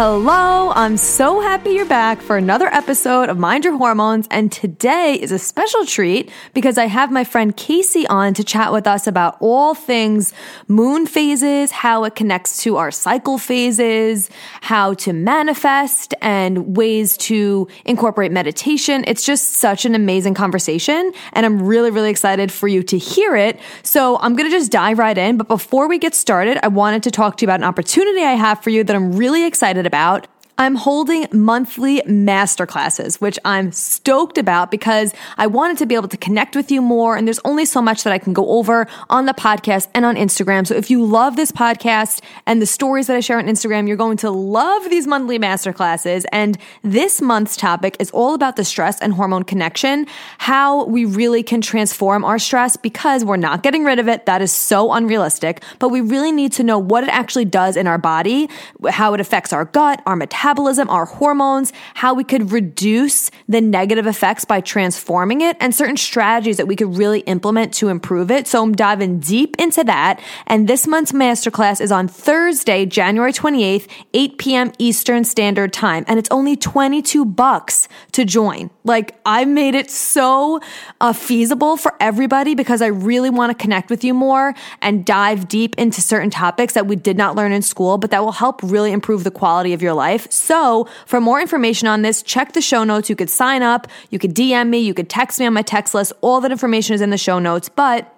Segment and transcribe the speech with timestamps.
[0.00, 4.28] Hello, I'm so happy you're back for another episode of Mind Your Hormones.
[4.30, 8.72] And today is a special treat because I have my friend Casey on to chat
[8.72, 10.32] with us about all things
[10.68, 17.66] moon phases, how it connects to our cycle phases, how to manifest, and ways to
[17.84, 19.02] incorporate meditation.
[19.08, 21.12] It's just such an amazing conversation.
[21.32, 23.58] And I'm really, really excited for you to hear it.
[23.82, 25.38] So I'm going to just dive right in.
[25.38, 28.34] But before we get started, I wanted to talk to you about an opportunity I
[28.34, 30.28] have for you that I'm really excited about.
[30.60, 36.16] I'm holding monthly masterclasses, which I'm stoked about because I wanted to be able to
[36.16, 37.16] connect with you more.
[37.16, 40.16] And there's only so much that I can go over on the podcast and on
[40.16, 40.66] Instagram.
[40.66, 43.96] So if you love this podcast and the stories that I share on Instagram, you're
[43.96, 46.24] going to love these monthly masterclasses.
[46.32, 51.44] And this month's topic is all about the stress and hormone connection, how we really
[51.44, 54.26] can transform our stress because we're not getting rid of it.
[54.26, 57.86] That is so unrealistic, but we really need to know what it actually does in
[57.86, 58.50] our body,
[58.88, 63.60] how it affects our gut, our metabolism metabolism, our hormones, how we could reduce the
[63.60, 68.30] negative effects by transforming it, and certain strategies that we could really implement to improve
[68.30, 68.46] it.
[68.46, 70.20] So I'm diving deep into that.
[70.46, 74.72] And this month's masterclass is on Thursday, January 28th, 8 p.m.
[74.78, 76.04] Eastern Standard Time.
[76.08, 78.70] And it's only 22 bucks to join.
[78.84, 80.60] Like I made it so
[81.02, 85.46] uh, feasible for everybody because I really want to connect with you more and dive
[85.46, 88.62] deep into certain topics that we did not learn in school, but that will help
[88.62, 90.37] really improve the quality of your life.
[90.38, 93.08] So for more information on this, check the show notes.
[93.10, 95.94] You could sign up, you could DM me, you could text me on my text
[95.94, 96.12] list.
[96.20, 98.14] All that information is in the show notes, but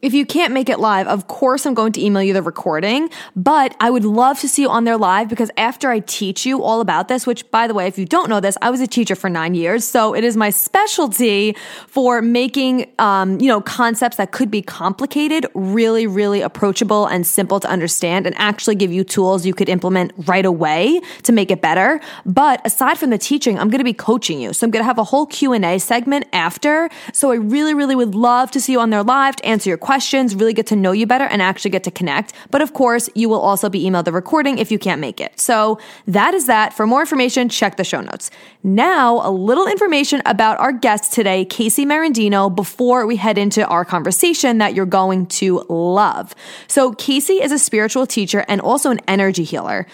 [0.00, 3.10] if you can't make it live, of course I'm going to email you the recording,
[3.34, 6.62] but I would love to see you on there live because after I teach you
[6.62, 8.86] all about this, which by the way, if you don't know this, I was a
[8.86, 9.84] teacher for nine years.
[9.84, 11.56] So it is my specialty
[11.88, 17.58] for making, um, you know, concepts that could be complicated, really, really approachable and simple
[17.58, 21.60] to understand and actually give you tools you could implement right away to make it
[21.60, 22.00] better.
[22.24, 24.52] But aside from the teaching, I'm going to be coaching you.
[24.52, 26.88] So I'm going to have a whole Q and A segment after.
[27.12, 29.78] So I really, really would love to see you on there live to answer your
[29.78, 29.87] questions,
[30.34, 32.32] really get to know you better and actually get to connect.
[32.50, 35.38] But of course, you will also be emailed the recording if you can't make it.
[35.40, 36.74] So that is that.
[36.74, 38.30] For more information, check the show notes.
[38.62, 43.84] Now, a little information about our guest today, Casey Marandino, before we head into our
[43.84, 46.34] conversation that you're going to love.
[46.66, 49.86] So Casey is a spiritual teacher and also an energy healer.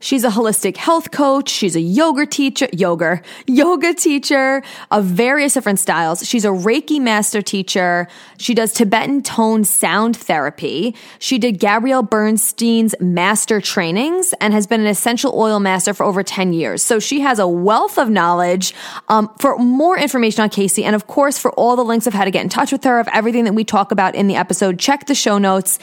[0.00, 1.48] She's a holistic health coach.
[1.48, 6.26] She's a yoga teacher, yoga, yoga teacher of various different styles.
[6.26, 8.06] She's a Reiki master teacher.
[8.38, 10.94] She does Tibetan tone sound therapy.
[11.18, 16.22] She did Gabrielle Bernstein's master trainings and has been an essential oil master for over
[16.22, 16.82] 10 years.
[16.82, 18.74] So she has a wealth of knowledge.
[19.08, 22.24] Um, for more information on Casey and of course for all the links of how
[22.24, 24.78] to get in touch with her, of everything that we talk about in the episode,
[24.78, 25.78] check the show notes.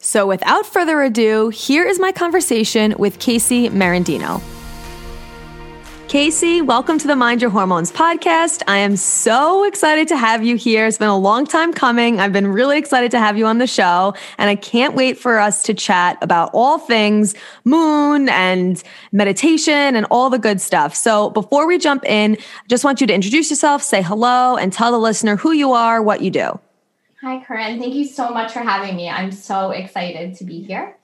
[0.00, 4.40] So without further ado, here is my conversation with Casey Marandino.
[6.06, 8.62] Casey, welcome to the Mind Your Hormones podcast.
[8.68, 10.86] I am so excited to have you here.
[10.86, 12.20] It's been a long time coming.
[12.20, 15.38] I've been really excited to have you on the show, and I can't wait for
[15.38, 17.34] us to chat about all things
[17.64, 18.82] moon and
[19.12, 20.94] meditation and all the good stuff.
[20.94, 24.72] So before we jump in, I just want you to introduce yourself, say hello, and
[24.72, 26.58] tell the listener who you are, what you do.
[27.20, 27.80] Hi, Corinne.
[27.80, 29.08] Thank you so much for having me.
[29.08, 30.96] I'm so excited to be here.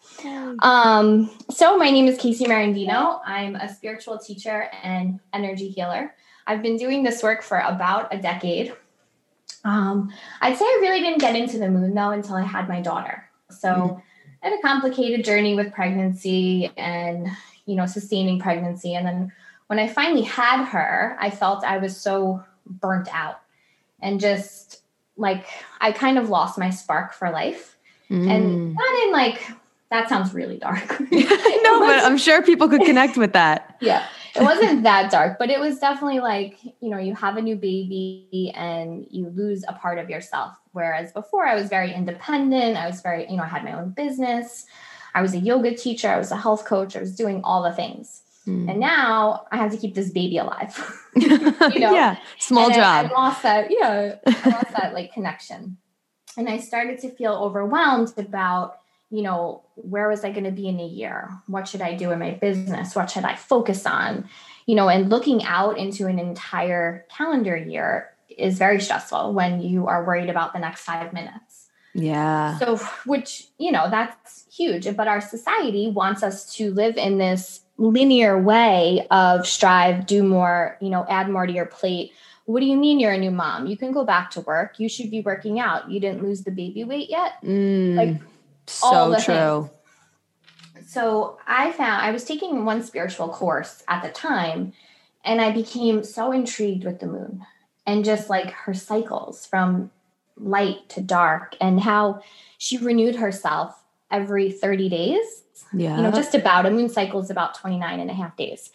[0.61, 3.20] Um, so, my name is Casey Marandino.
[3.26, 6.14] I'm a spiritual teacher and energy healer.
[6.46, 8.72] I've been doing this work for about a decade.
[9.64, 12.81] Um, I'd say I really didn't get into the moon though until I had my
[12.81, 13.28] daughter.
[13.50, 14.00] So, mm-hmm.
[14.44, 17.26] I had a complicated journey with pregnancy and,
[17.66, 18.94] you know, sustaining pregnancy.
[18.94, 19.32] And then
[19.66, 23.40] when I finally had her, I felt I was so burnt out
[24.00, 24.63] and just
[25.16, 25.46] like
[25.81, 27.76] I kind of lost my spark for life.
[28.11, 28.31] Mm.
[28.31, 29.40] And not in like
[29.90, 31.00] that sounds really dark.
[31.11, 33.76] no, but I'm sure people could connect with that.
[33.81, 34.06] yeah.
[34.34, 37.55] It wasn't that dark, but it was definitely like, you know, you have a new
[37.55, 40.56] baby and you lose a part of yourself.
[40.72, 42.76] Whereas before I was very independent.
[42.76, 44.66] I was very, you know, I had my own business.
[45.14, 46.08] I was a yoga teacher.
[46.08, 46.96] I was a health coach.
[46.96, 48.22] I was doing all the things.
[48.46, 48.70] Mm.
[48.70, 50.76] And now I have to keep this baby alive.
[51.17, 51.55] you know?
[51.75, 53.06] yeah, small and job.
[53.06, 55.79] I, I lost that, you know, I lost that like connection.
[56.37, 58.79] And I started to feel overwhelmed about,
[59.11, 61.31] you know, where was I going to be in a year?
[61.46, 62.94] What should I do in my business?
[62.94, 64.29] What should I focus on?
[64.67, 69.87] You know, and looking out into an entire calendar year is very stressful when you
[69.87, 71.69] are worried about the next five minutes.
[71.94, 72.58] Yeah.
[72.58, 72.76] So,
[73.06, 74.97] which, you know, that's huge.
[74.97, 80.76] But our society wants us to live in this linear way of strive, do more,
[80.81, 82.12] you know, add more to your plate.
[82.47, 83.67] What do you mean you're a new mom?
[83.67, 84.79] You can go back to work.
[84.79, 85.91] You should be working out.
[85.91, 87.35] You didn't lose the baby weight yet.
[87.43, 88.21] Mm, like,
[88.67, 89.71] so true.
[90.75, 90.91] Things.
[90.91, 94.73] So I found I was taking one spiritual course at the time,
[95.25, 97.44] and I became so intrigued with the moon
[97.87, 99.91] and just like her cycles from
[100.37, 102.21] light to dark and how
[102.59, 103.83] she renewed herself
[104.14, 105.43] every 30 days.
[105.72, 105.96] Yeah.
[105.96, 108.70] You know, just about a moon cycle is about 29 and a half days.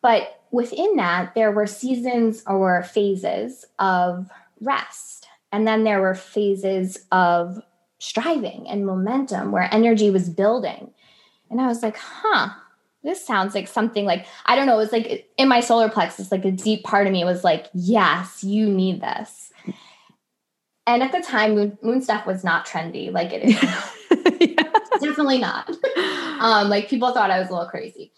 [0.00, 4.30] But within that, there were seasons or phases of
[4.60, 5.26] rest.
[5.52, 7.60] And then there were phases of
[7.98, 10.92] striving and momentum where energy was building.
[11.50, 12.50] And I was like, huh,
[13.02, 14.74] this sounds like something like I don't know.
[14.74, 17.66] It was like in my solar plexus, like a deep part of me was like,
[17.74, 19.52] yes, you need this.
[20.86, 24.56] And at the time, moon, moon stuff was not trendy like it is.
[25.00, 25.70] Definitely not.
[26.40, 28.12] Um, like people thought I was a little crazy.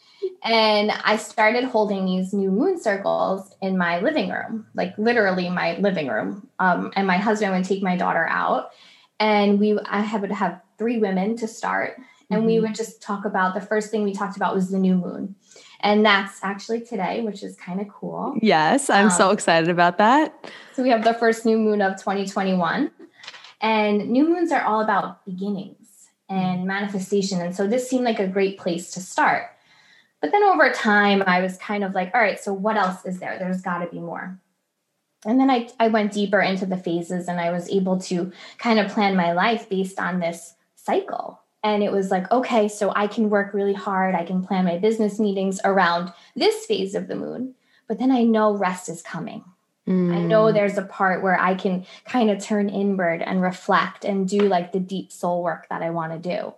[0.44, 5.76] And I started holding these new moon circles in my living room, like literally my
[5.78, 6.48] living room.
[6.60, 8.70] Um, and my husband would take my daughter out,
[9.18, 11.96] and we I would have three women to start
[12.32, 12.46] and mm-hmm.
[12.46, 15.34] we would just talk about the first thing we talked about was the new moon.
[15.80, 18.34] And that's actually today, which is kind of cool.
[18.40, 20.50] Yes, I'm um, so excited about that.
[20.74, 22.90] So we have the first new moon of 2021.
[23.60, 25.81] And new moons are all about beginnings
[26.32, 26.66] and mm-hmm.
[26.66, 27.40] manifestation.
[27.40, 29.44] And so this seemed like a great place to start.
[30.20, 33.18] But then over time, I was kind of like, all right, so what else is
[33.18, 33.38] there?
[33.38, 34.38] There's got to be more.
[35.24, 38.78] And then I, I went deeper into the phases and I was able to kind
[38.78, 43.06] of plan my life based on this cycle and it was like okay so i
[43.06, 47.14] can work really hard i can plan my business meetings around this phase of the
[47.14, 47.54] moon
[47.88, 49.44] but then i know rest is coming
[49.86, 50.14] mm.
[50.14, 50.54] i know mm.
[50.54, 54.72] there's a part where i can kind of turn inward and reflect and do like
[54.72, 56.52] the deep soul work that i want to do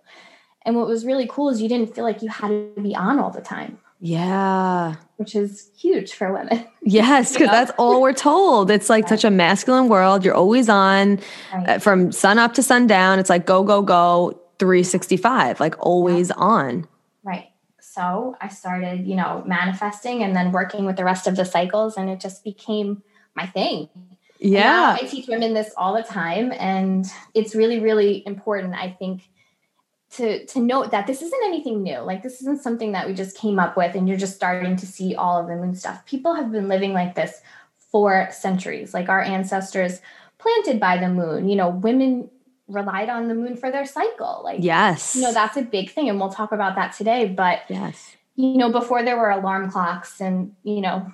[0.67, 3.19] and what was really cool is you didn't feel like you had to be on
[3.19, 4.97] all the time yeah.
[5.17, 6.67] Which is huge for women.
[6.87, 8.71] Yes, because that's all we're told.
[8.71, 10.23] It's like such a masculine world.
[10.23, 11.19] You're always on
[11.55, 11.69] right.
[11.70, 13.19] uh, from sun up to sundown.
[13.19, 14.38] It's like go, go, go.
[14.59, 16.35] 365, like always yeah.
[16.37, 16.87] on.
[17.23, 17.49] Right.
[17.81, 21.97] So I started, you know, manifesting and then working with the rest of the cycles,
[21.97, 23.03] and it just became
[23.36, 23.88] my thing.
[24.38, 24.96] Yeah.
[25.00, 29.22] I teach women this all the time, and it's really, really important, I think,
[30.12, 31.98] to to note that this isn't anything new.
[31.98, 34.86] Like this isn't something that we just came up with and you're just starting to
[34.86, 36.06] see all of the moon stuff.
[36.06, 37.40] People have been living like this
[37.90, 38.94] for centuries.
[38.94, 40.00] Like our ancestors
[40.38, 41.48] planted by the moon.
[41.48, 42.31] You know, women
[42.69, 44.42] relied on the moon for their cycle.
[44.44, 46.08] Like, yes, you know, that's a big thing.
[46.08, 47.26] And we'll talk about that today.
[47.26, 51.12] But, yes, you know, before there were alarm clocks and, you know,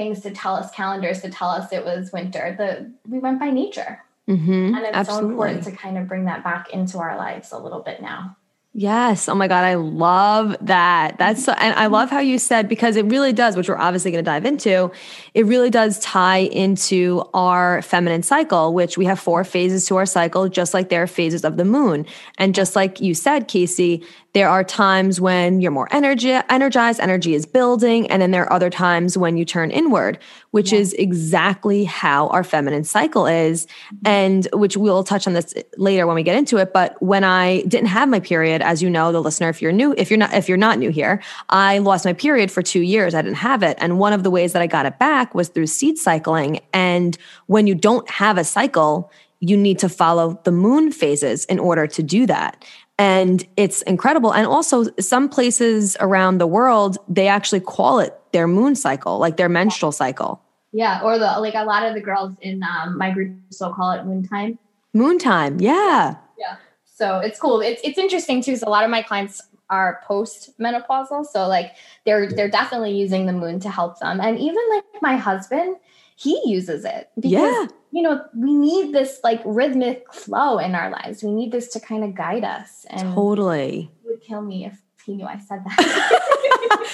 [0.00, 3.50] things to tell us, calendars to tell us it was winter, the we went by
[3.50, 4.02] nature.
[4.26, 5.28] Mm-hmm, and it's absolutely.
[5.28, 8.36] so important to kind of bring that back into our lives a little bit now.
[8.72, 9.28] Yes.
[9.28, 9.64] Oh my God.
[9.64, 11.18] I love that.
[11.18, 14.12] That's so, and I love how you said, because it really does, which we're obviously
[14.12, 14.92] going to dive into,
[15.34, 20.06] it really does tie into our feminine cycle, which we have four phases to our
[20.06, 22.06] cycle, just like there are phases of the moon.
[22.38, 27.34] And just like you said, Casey, there are times when you're more energy, energized, energy
[27.34, 28.08] is building.
[28.10, 30.18] And then there are other times when you turn inward,
[30.52, 30.78] which yeah.
[30.78, 33.66] is exactly how our feminine cycle is.
[33.66, 33.96] Mm-hmm.
[34.04, 36.72] And which we'll touch on this later when we get into it.
[36.72, 39.94] But when I didn't have my period, as you know, the listener, if you're new,
[39.96, 43.14] if you're not, if you're not new here, I lost my period for two years.
[43.14, 43.76] I didn't have it.
[43.80, 46.60] And one of the ways that I got it back was through seed cycling.
[46.72, 49.10] And when you don't have a cycle,
[49.40, 52.64] you need to follow the moon phases in order to do that
[53.00, 54.32] and it's incredible.
[54.34, 59.38] And also some places around the world they actually call it their moon cycle like
[59.38, 60.42] their menstrual cycle.
[60.72, 63.92] Yeah or the like a lot of the girls in um, my group still call
[63.92, 64.58] it moon time.
[64.92, 66.16] Moon time yeah.
[66.38, 67.62] Yeah so it's cool.
[67.62, 69.40] It's, it's interesting too because a lot of my clients
[69.70, 74.20] are post menopausal so like they're they're definitely using the moon to help them.
[74.20, 75.76] And even like my husband
[76.16, 77.66] he uses it because yeah.
[77.92, 81.22] You know we need this like rhythmic flow in our lives.
[81.22, 83.90] We need this to kind of guide us and totally.
[84.04, 86.26] would kill me if he knew i said that.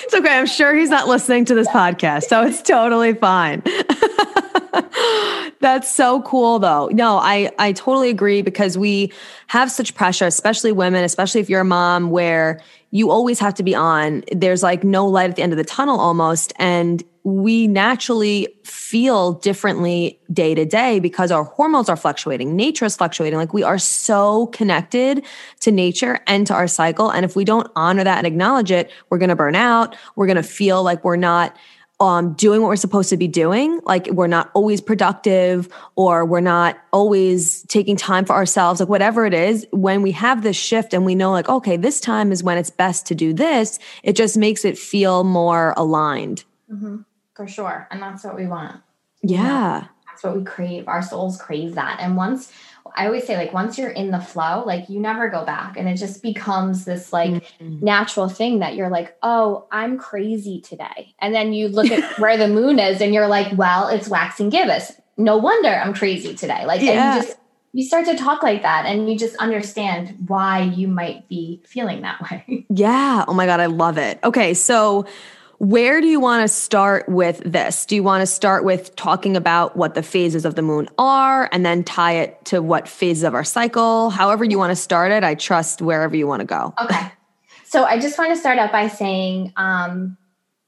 [0.04, 0.38] It's okay.
[0.38, 3.62] I'm sure he's not listening to this podcast so it's totally fine.
[5.60, 6.88] That's so cool though.
[6.92, 9.12] No, I I totally agree because we
[9.48, 12.60] have such pressure, especially women, especially if you're a mom where
[12.90, 14.22] you always have to be on.
[14.32, 19.32] There's like no light at the end of the tunnel almost and we naturally feel
[19.32, 22.54] differently day to day because our hormones are fluctuating.
[22.54, 23.36] Nature is fluctuating.
[23.36, 25.24] Like we are so connected
[25.58, 28.92] to nature and to our cycle and if we don't honor that and acknowledge it,
[29.10, 29.96] we're going to burn out.
[30.14, 31.56] We're going to feel like we're not
[31.98, 33.80] um, doing what we're supposed to be doing.
[33.84, 39.26] Like we're not always productive or we're not always taking time for ourselves, like whatever
[39.26, 39.66] it is.
[39.72, 42.70] When we have this shift and we know, like, okay, this time is when it's
[42.70, 46.44] best to do this, it just makes it feel more aligned.
[46.70, 46.98] Mm-hmm.
[47.36, 47.86] For sure.
[47.90, 48.80] And that's what we want.
[49.22, 49.86] Yeah.
[50.08, 50.88] That's what we crave.
[50.88, 51.98] Our souls crave that.
[52.00, 52.50] And once
[52.94, 55.86] I always say like once you're in the flow, like you never go back and
[55.86, 57.84] it just becomes this like mm-hmm.
[57.84, 62.38] natural thing that you're like, "Oh, I'm crazy today." And then you look at where
[62.38, 64.92] the moon is and you're like, "Well, it's waxing gibbous.
[65.18, 66.92] No wonder I'm crazy today." Like yeah.
[66.92, 67.38] and you just
[67.72, 72.02] you start to talk like that and you just understand why you might be feeling
[72.02, 72.66] that way.
[72.70, 73.24] Yeah.
[73.28, 74.18] Oh my god, I love it.
[74.24, 75.06] Okay, so
[75.58, 77.86] where do you want to start with this?
[77.86, 81.48] Do you want to start with talking about what the phases of the moon are
[81.50, 84.10] and then tie it to what phases of our cycle?
[84.10, 86.74] However, you want to start it, I trust wherever you want to go.
[86.82, 87.10] Okay.
[87.64, 90.16] So I just want to start out by saying um,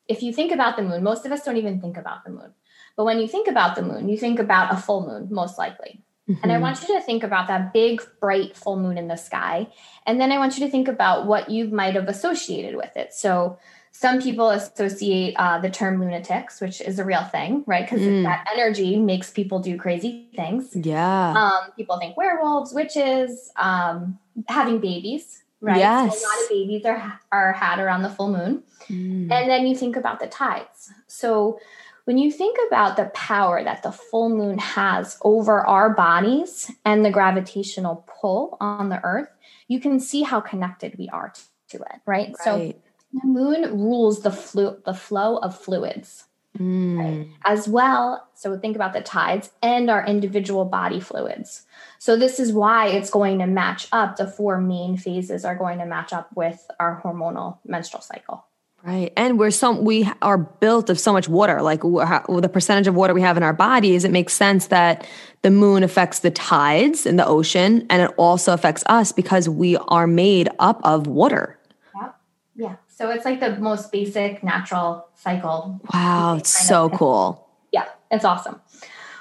[0.08, 2.54] if you think about the moon, most of us don't even think about the moon.
[2.96, 6.02] But when you think about the moon, you think about a full moon, most likely.
[6.28, 6.40] Mm-hmm.
[6.42, 6.62] And I mm-hmm.
[6.62, 9.68] want you to think about that big, bright full moon in the sky.
[10.06, 13.14] And then I want you to think about what you might have associated with it.
[13.14, 13.58] So,
[14.00, 17.84] some people associate uh, the term lunatics, which is a real thing, right?
[17.84, 18.22] Because mm.
[18.22, 20.70] that energy makes people do crazy things.
[20.76, 21.32] Yeah.
[21.32, 25.78] Um, people think werewolves, witches, um, having babies, right?
[25.78, 26.20] Yes.
[26.20, 28.62] So a lot of babies are, are had around the full moon.
[28.88, 29.32] Mm.
[29.32, 30.92] And then you think about the tides.
[31.08, 31.58] So
[32.04, 37.04] when you think about the power that the full moon has over our bodies and
[37.04, 39.30] the gravitational pull on the earth,
[39.66, 41.32] you can see how connected we are
[41.70, 42.28] to it, right?
[42.28, 42.36] right.
[42.38, 42.74] So
[43.12, 46.24] the moon rules the flu- the flow of fluids.
[46.58, 46.98] Mm.
[46.98, 47.28] Right?
[47.44, 51.66] As well, so think about the tides and our individual body fluids.
[51.98, 54.16] So this is why it's going to match up.
[54.16, 58.44] The four main phases are going to match up with our hormonal menstrual cycle.
[58.84, 59.12] Right.
[59.16, 61.60] And we're so we are built of so much water.
[61.62, 65.06] Like the percentage of water we have in our bodies, it makes sense that
[65.42, 69.76] the moon affects the tides in the ocean and it also affects us because we
[69.88, 71.58] are made up of water.
[71.94, 72.10] Yeah.
[72.54, 72.76] Yeah.
[72.98, 75.80] So it's like the most basic natural cycle.
[75.94, 77.48] Wow, it's so cool.
[77.70, 78.60] Yeah, it's awesome.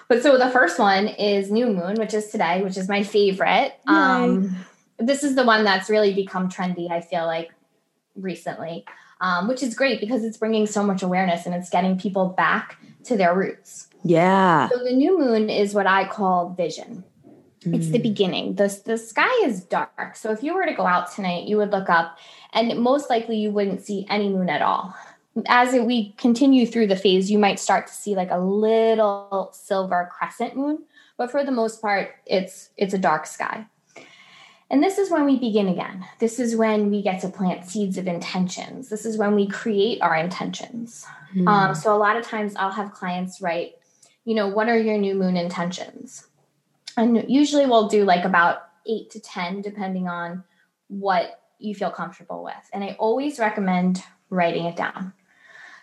[0.08, 3.76] But so the first one is new moon, which is today, which is my favorite.
[3.86, 4.56] Um,
[4.98, 7.52] this is the one that's really become trendy, I feel like,
[8.16, 8.84] recently,
[9.22, 12.80] um, which is great because it's bringing so much awareness and it's getting people back
[13.04, 13.90] to their roots.
[14.04, 14.70] Yeah.
[14.70, 17.04] So the new moon is what I call vision.
[17.74, 18.04] It's the mm.
[18.04, 18.56] beginning.
[18.56, 20.16] The, the sky is dark.
[20.16, 22.18] So if you were to go out tonight, you would look up
[22.58, 24.96] and most likely you wouldn't see any moon at all.
[25.48, 30.10] As we continue through the phase, you might start to see like a little silver
[30.12, 30.80] crescent moon,
[31.18, 33.68] but for the most part, it's it's a dark sky.
[34.70, 36.06] And this is when we begin again.
[36.20, 38.90] This is when we get to plant seeds of intentions.
[38.90, 41.06] This is when we create our intentions.
[41.36, 41.48] Mm.
[41.48, 43.76] Um, so a lot of times I'll have clients write,
[44.26, 46.28] you know, what are your new moon intentions?
[46.98, 50.44] And usually we'll do like about eight to 10, depending on
[50.90, 52.54] what you feel comfortable with.
[52.74, 55.14] And I always recommend writing it down.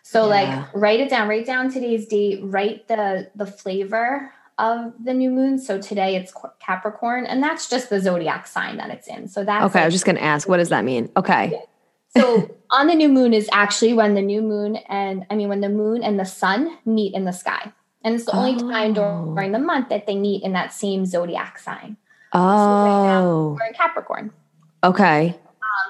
[0.02, 0.26] So yeah.
[0.26, 5.31] like write it down, write down today's date, write the the flavor of the new
[5.31, 5.59] moon.
[5.59, 9.28] So today it's Capricorn and that's just the zodiac sign that it's in.
[9.28, 11.11] So that's Okay, like, I was just going to ask what does that mean?
[11.16, 11.52] Okay.
[11.52, 12.23] Yeah.
[12.23, 15.61] So on the new moon is actually when the new moon and I mean when
[15.61, 17.73] the moon and the sun meet in the sky.
[18.04, 18.71] And it's the only oh.
[18.71, 21.97] time during the month that they meet in that same zodiac sign.
[22.35, 22.38] Oh.
[22.38, 23.57] So right now, oh.
[23.59, 24.31] we're in Capricorn.
[24.85, 25.35] Okay.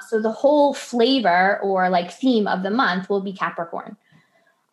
[0.09, 3.97] So the whole flavor or like theme of the month will be Capricorn.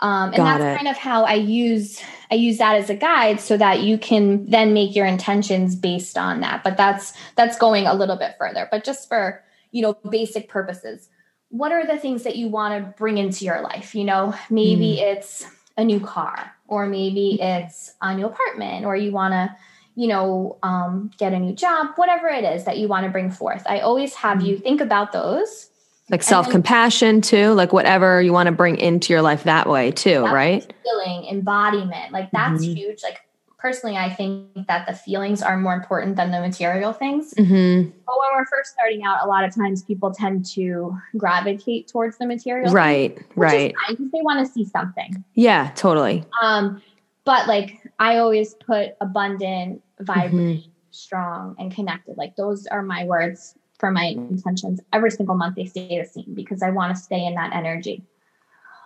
[0.01, 0.77] Um, and Got that's it.
[0.77, 4.47] kind of how I use I use that as a guide so that you can
[4.47, 6.63] then make your intentions based on that.
[6.63, 8.67] But that's that's going a little bit further.
[8.71, 11.09] But just for you know basic purposes,
[11.49, 13.93] what are the things that you want to bring into your life?
[13.93, 15.03] You know, maybe mm.
[15.03, 15.45] it's
[15.77, 19.55] a new car or maybe it's a new apartment or you want to
[19.95, 23.31] you know um, get a new job whatever it is that you want to bring
[23.31, 24.47] forth i always have mm-hmm.
[24.47, 25.69] you think about those
[26.09, 30.25] like self-compassion too like whatever you want to bring into your life that way too
[30.25, 32.75] right feeling embodiment like that's mm-hmm.
[32.75, 33.21] huge like
[33.61, 37.33] personally, I think that the feelings are more important than the material things.
[37.35, 37.89] Mm-hmm.
[38.05, 42.17] But when we're first starting out, a lot of times people tend to gravitate towards
[42.17, 42.73] the material.
[42.73, 43.73] Right, things, right.
[43.87, 45.23] Because they want to see something.
[45.35, 46.25] Yeah, totally.
[46.41, 46.81] Um,
[47.23, 50.71] but like I always put abundant, vibrant, mm-hmm.
[50.89, 52.17] strong, and connected.
[52.17, 54.81] Like those are my words for my intentions.
[54.91, 58.03] Every single month they stay the same because I want to stay in that energy.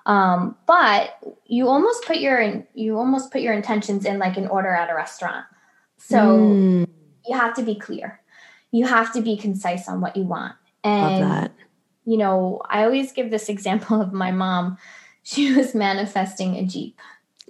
[0.06, 4.72] Um, but you almost put your you almost put your intentions in like an order
[4.76, 5.46] at a restaurant.
[5.98, 6.88] So mm.
[7.26, 8.20] you have to be clear.
[8.72, 10.56] You have to be concise on what you want.
[10.84, 11.50] And
[12.04, 14.78] you know, I always give this example of my mom.
[15.24, 17.00] She was manifesting a Jeep.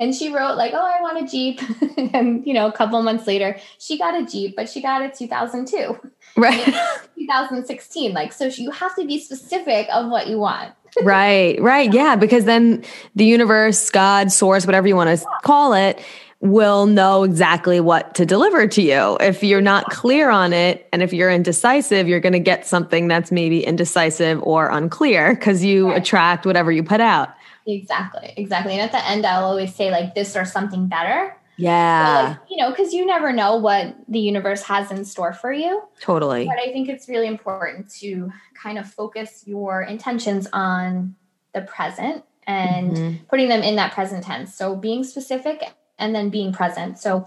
[0.00, 1.60] and she wrote like, "Oh, I want a Jeep."
[2.14, 5.10] and you know, a couple months later, she got a Jeep, but she got a
[5.10, 5.98] 2002.
[6.36, 6.64] Right.
[7.18, 8.12] 2016.
[8.12, 10.72] Like so you have to be specific of what you want
[11.02, 11.92] right, right.
[11.92, 12.84] Yeah, because then
[13.14, 16.02] the universe, God, source, whatever you want to call it,
[16.40, 19.16] will know exactly what to deliver to you.
[19.20, 23.06] If you're not clear on it and if you're indecisive, you're going to get something
[23.06, 26.02] that's maybe indecisive or unclear because you right.
[26.02, 27.32] attract whatever you put out.
[27.66, 28.72] Exactly, exactly.
[28.72, 31.36] And at the end, I'll always say like this or something better.
[31.56, 32.30] Yeah.
[32.30, 35.82] like, you know, because you never know what the universe has in store for you.
[36.00, 36.46] Totally.
[36.46, 41.14] But I think it's really important to kind of focus your intentions on
[41.54, 43.24] the present and mm-hmm.
[43.26, 44.54] putting them in that present tense.
[44.54, 45.62] So being specific
[45.98, 46.98] and then being present.
[46.98, 47.26] So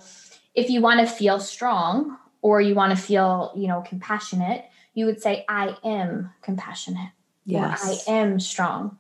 [0.54, 5.06] if you want to feel strong or you want to feel, you know, compassionate, you
[5.06, 7.12] would say, I am compassionate.
[7.46, 8.08] Yes.
[8.08, 8.98] I am strong.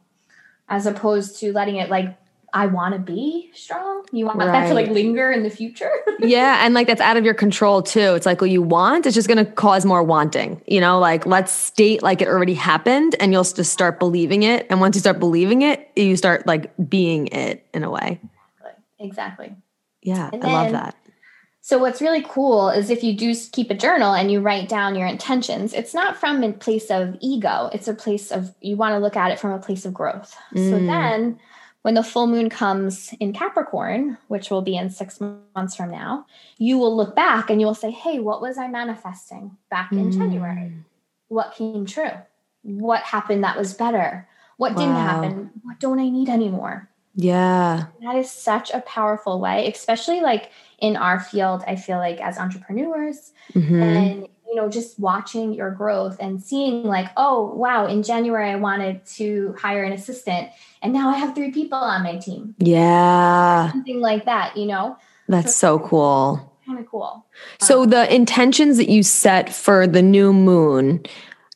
[0.67, 2.17] As opposed to letting it like
[2.55, 4.05] I want to be strong.
[4.13, 4.45] You want right.
[4.45, 5.91] that to like linger in the future.
[6.19, 6.65] yeah.
[6.65, 8.15] And like that's out of your control too.
[8.15, 10.61] It's like what you want, it's just going to cause more wanting.
[10.65, 14.67] You know, like let's state like it already happened and you'll just start believing it.
[14.69, 18.21] And once you start believing it, you start like being it in a way.
[18.99, 19.53] Exactly.
[20.01, 20.29] Yeah.
[20.31, 20.95] And I love that.
[21.65, 24.93] So what's really cool is if you do keep a journal and you write down
[24.93, 27.71] your intentions, it's not from a place of ego.
[27.73, 30.37] It's a place of you want to look at it from a place of growth.
[30.53, 30.69] Mm.
[30.69, 31.39] So then
[31.81, 36.27] when the full moon comes in Capricorn, which will be in six months from now,
[36.59, 40.11] you will look back and you will say, Hey, what was I manifesting back in
[40.11, 40.13] mm.
[40.13, 40.71] January?
[41.29, 42.11] What came true?
[42.61, 44.27] What happened that was better?
[44.57, 44.77] What wow.
[44.77, 45.51] didn't happen?
[45.63, 46.91] What don't I need anymore?
[47.15, 47.85] Yeah.
[48.01, 51.63] That is such a powerful way, especially like in our field.
[51.67, 53.81] I feel like as entrepreneurs mm-hmm.
[53.81, 58.55] and you know, just watching your growth and seeing like, oh, wow, in January I
[58.55, 60.49] wanted to hire an assistant
[60.81, 62.55] and now I have three people on my team.
[62.59, 63.71] Yeah.
[63.71, 64.97] Something like that, you know?
[65.27, 66.59] That's so, so cool.
[66.65, 67.25] Kind of cool.
[67.59, 71.03] So um, the intentions that you set for the new moon,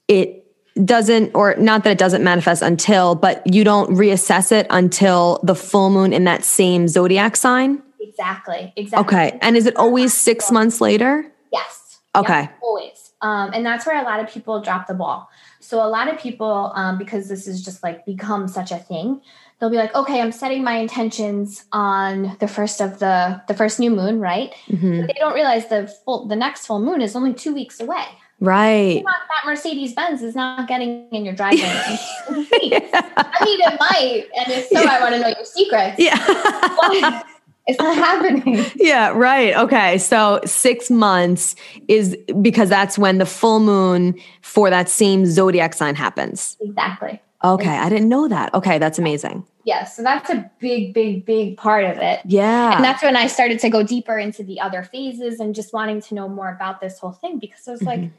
[0.07, 0.38] it
[0.83, 5.55] doesn't or not that it doesn't manifest until, but you don't reassess it until the
[5.55, 7.81] full moon in that same zodiac sign?
[7.99, 8.73] Exactly.
[8.75, 9.05] Exactly.
[9.05, 9.39] Okay.
[9.41, 11.25] And is it always 6 months later?
[11.51, 11.99] Yes.
[12.15, 12.41] Okay.
[12.41, 13.11] Yep, always.
[13.21, 15.29] Um, and that's where a lot of people drop the ball.
[15.59, 19.21] So a lot of people, um, because this is just like become such a thing,
[19.59, 23.79] they'll be like, okay, I'm setting my intentions on the first of the the first
[23.79, 24.53] new moon, right?
[24.67, 25.01] Mm-hmm.
[25.01, 28.05] But they don't realize the full the next full moon is only two weeks away.
[28.39, 29.03] Right.
[29.03, 31.59] That Mercedes Benz is not getting in your driveway.
[31.59, 32.79] yeah.
[33.17, 34.89] I mean, it might, and if so, yeah.
[34.91, 35.95] I want to know your secrets.
[35.97, 37.23] Yeah.
[37.67, 38.65] It's not happening.
[38.75, 39.55] Yeah, right.
[39.55, 39.99] Okay.
[39.99, 41.55] So six months
[41.87, 46.57] is because that's when the full moon for that same zodiac sign happens.
[46.61, 47.21] Exactly.
[47.43, 47.65] Okay.
[47.65, 47.85] Exactly.
[47.85, 48.51] I didn't know that.
[48.55, 48.79] Okay.
[48.79, 49.45] That's amazing.
[49.65, 49.83] Yeah.
[49.83, 52.21] So that's a big, big, big part of it.
[52.25, 52.75] Yeah.
[52.75, 56.01] And that's when I started to go deeper into the other phases and just wanting
[56.01, 58.01] to know more about this whole thing because I was mm-hmm.
[58.01, 58.11] like,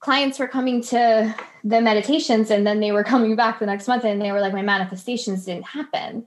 [0.00, 4.04] clients were coming to the meditations and then they were coming back the next month
[4.04, 6.26] and they were like, my manifestations didn't happen.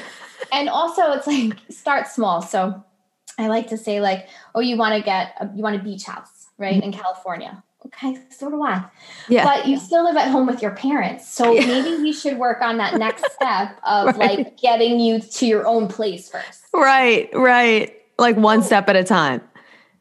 [0.52, 2.42] and also it's like start small.
[2.42, 2.84] So
[3.38, 6.04] I like to say like, oh, you want to get a, you want a beach
[6.04, 6.74] house, right?
[6.74, 6.84] Mm-hmm.
[6.84, 7.62] In California.
[7.86, 8.84] Okay, so do I.
[9.28, 9.44] Yeah.
[9.44, 11.28] But you still live at home with your parents.
[11.28, 11.66] So yeah.
[11.66, 14.38] maybe you should work on that next step of right.
[14.38, 16.64] like getting you to your own place first.
[16.74, 17.94] Right, right.
[18.18, 19.40] Like one so, step at a time.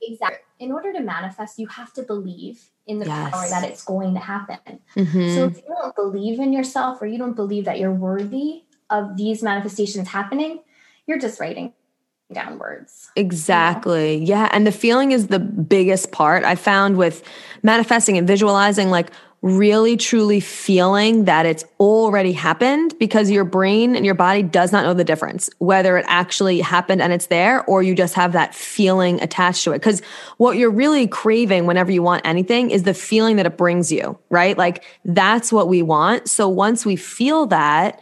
[0.01, 0.39] Exactly.
[0.59, 3.31] In order to manifest, you have to believe in the yes.
[3.31, 4.79] power that it's going to happen.
[4.95, 5.35] Mm-hmm.
[5.35, 9.17] So if you don't believe in yourself or you don't believe that you're worthy of
[9.17, 10.59] these manifestations happening,
[11.07, 11.73] you're just writing
[12.31, 13.09] downwards.
[13.15, 14.15] Exactly.
[14.15, 14.25] You know?
[14.25, 14.49] Yeah.
[14.51, 17.23] And the feeling is the biggest part I found with
[17.63, 19.11] manifesting and visualizing, like
[19.45, 24.83] really truly feeling that it's already happened because your brain and your body does not
[24.83, 28.55] know the difference whether it actually happened and it's there or you just have that
[28.55, 29.75] feeling attached to it.
[29.75, 30.01] Because
[30.37, 34.17] what you're really craving whenever you want anything is the feeling that it brings you
[34.31, 34.57] right?
[34.57, 36.27] Like that's what we want.
[36.27, 38.01] So once we feel that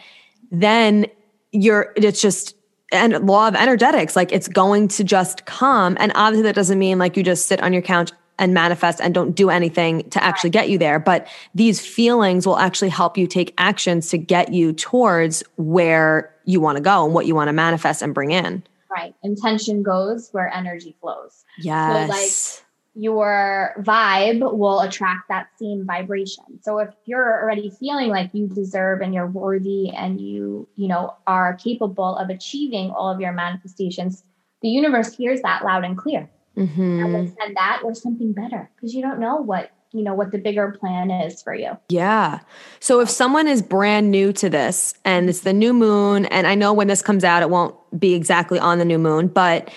[0.49, 1.08] then
[1.51, 2.56] you're it's just
[2.93, 5.97] and law of energetics like it's going to just come.
[5.99, 9.13] And obviously that doesn't mean like you just sit on your couch and manifest and
[9.13, 13.25] don't do anything to actually get you there but these feelings will actually help you
[13.25, 17.47] take actions to get you towards where you want to go and what you want
[17.47, 18.62] to manifest and bring in
[18.95, 19.15] Right.
[19.23, 21.43] Intention goes where energy flows.
[21.58, 22.08] Yes.
[22.08, 26.43] So like your vibe will attract that same vibration.
[26.62, 31.15] So if you're already feeling like you deserve and you're worthy and you, you know,
[31.25, 34.23] are capable of achieving all of your manifestations,
[34.62, 36.29] the universe hears that loud and clear.
[36.58, 37.16] Mm-hmm.
[37.16, 40.38] And send that or something better because you don't know what you know what the
[40.39, 41.78] bigger plan is for you.
[41.89, 42.39] Yeah.
[42.80, 46.56] So if someone is brand new to this and it's the new moon and I
[46.56, 49.72] know when this comes out it won't be exactly on the new moon, but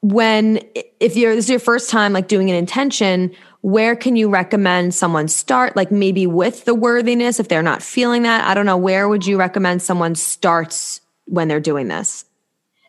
[0.00, 0.58] when
[1.00, 4.94] if you're this is your first time like doing an intention, where can you recommend
[4.94, 8.46] someone start like maybe with the worthiness if they're not feeling that?
[8.46, 12.24] I don't know, where would you recommend someone starts when they're doing this?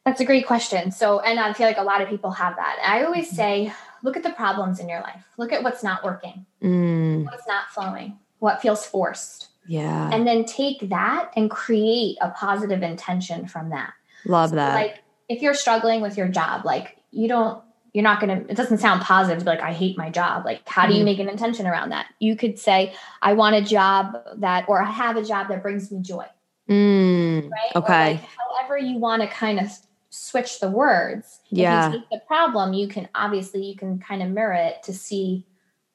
[0.06, 0.92] That's a great question.
[0.92, 2.78] So, and I feel like a lot of people have that.
[2.86, 3.72] I always say,
[4.04, 5.24] look at the problems in your life.
[5.38, 9.48] Look at what's not working, Mm, what's not flowing, what feels forced.
[9.66, 10.10] yeah.
[10.12, 13.94] And then take that and create a positive intention from that.
[14.26, 14.76] Love So, that.
[14.76, 17.64] Like if you're struggling with your job, like you don't,
[17.94, 20.44] you're not going to, it doesn't sound positive to be like, I hate my job.
[20.46, 21.06] Like, how do you Mhm.
[21.06, 22.08] make an intention around that?
[22.20, 25.92] You could say, I want a job that, or I have a job that brings
[25.92, 26.26] me joy.
[26.70, 27.76] Mm, right?
[27.76, 28.12] Okay.
[28.14, 29.68] like, however you want to kind of
[30.14, 31.40] switch the words.
[31.50, 31.88] Yeah.
[31.88, 34.94] If you take the problem, you can obviously you can kind of mirror it to
[34.94, 35.46] see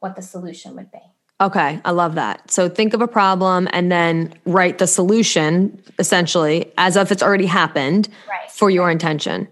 [0.01, 0.99] what the solution would be.
[1.41, 2.51] Okay, I love that.
[2.51, 7.47] So think of a problem and then write the solution essentially as if it's already
[7.47, 8.51] happened Right.
[8.51, 9.47] for your intention.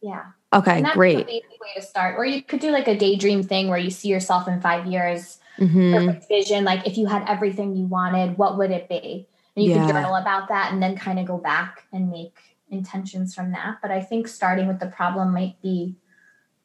[0.00, 0.22] Yeah.
[0.52, 1.26] Okay, great.
[1.26, 1.42] way
[1.74, 2.14] to start.
[2.16, 5.38] Or you could do like a daydream thing where you see yourself in five years,
[5.58, 6.64] hmm perfect vision.
[6.64, 9.26] Like if you had everything you wanted, what would it be?
[9.56, 9.84] And you Yeah.
[9.84, 12.36] could journal about that and then kind of go back and make
[12.70, 13.78] intentions from that.
[13.82, 15.96] But I think starting with the problem might be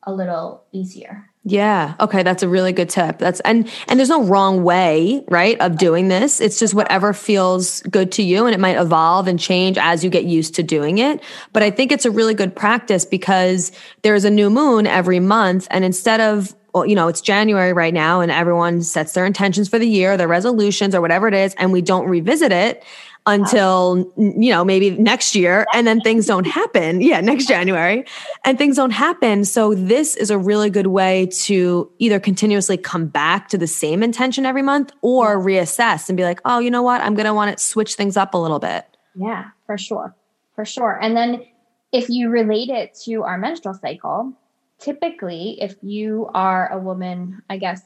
[0.04, 1.28] a little easier.
[1.44, 1.96] Yeah.
[2.00, 3.18] Okay, that's a really good tip.
[3.18, 6.40] That's and and there's no wrong way, right, of doing this.
[6.40, 10.12] It's just whatever feels good to you and it might evolve and change as you
[10.12, 11.22] get used to doing it.
[11.52, 13.72] But I think it's a really good practice because
[14.04, 17.94] there's a new moon every month and instead of well, you know, it's January right
[17.94, 21.56] now and everyone sets their intentions for the year, their resolutions or whatever it is
[21.56, 22.84] and we don't revisit it
[23.26, 27.02] until you know maybe next year and then things don't happen.
[27.02, 28.06] Yeah next january.
[28.46, 29.46] And things don't happen.
[29.46, 34.02] So this is a really good way to either continuously come back to the same
[34.02, 37.02] intention every month or reassess and be like oh you know what?
[37.02, 38.86] I'm going to want to switch things up a little bit.
[39.16, 40.16] Yeah, for sure.
[40.56, 41.00] For sure.
[41.02, 41.46] And then
[41.92, 44.34] if you relate it to our menstrual cycle,
[44.80, 47.84] typically, if you are a woman, I guess,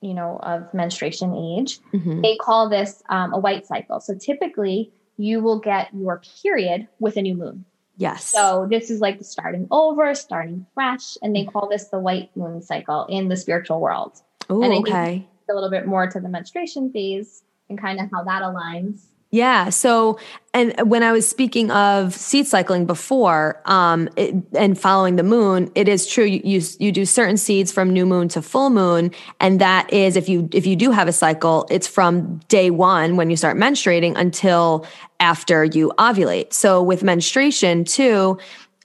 [0.00, 2.22] you know, of menstruation age, Mhm.
[2.22, 4.00] they call this um, a white cycle.
[4.00, 7.64] So typically, you will get your period with a new moon.
[7.96, 11.98] yes So this is like the starting over, starting fresh, and they call this the
[11.98, 14.12] white moon cycle in the spiritual world.
[14.48, 18.42] And okay A little bit more to the menstruation phase and kind of how that
[18.42, 19.09] aligns.
[19.32, 19.68] Yeah.
[19.68, 20.18] So,
[20.52, 25.70] and when I was speaking of seed cycling before, um, it, and following the moon,
[25.76, 26.24] it is true.
[26.24, 30.16] You, you you do certain seeds from new moon to full moon, and that is
[30.16, 33.56] if you if you do have a cycle, it's from day one when you start
[33.56, 34.84] menstruating until
[35.20, 36.52] after you ovulate.
[36.52, 38.38] So with menstruation too.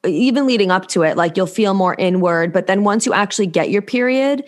[0.06, 3.48] Even leading up to it, like you'll feel more inward, but then once you actually
[3.48, 4.44] get your period,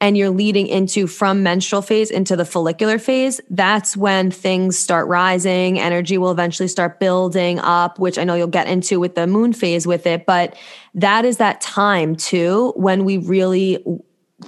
[0.00, 5.08] and you're leading into from menstrual phase into the follicular phase, that's when things start
[5.08, 5.78] rising.
[5.78, 9.52] Energy will eventually start building up, which I know you'll get into with the moon
[9.52, 10.26] phase with it.
[10.26, 10.56] But
[10.94, 13.84] that is that time too when we really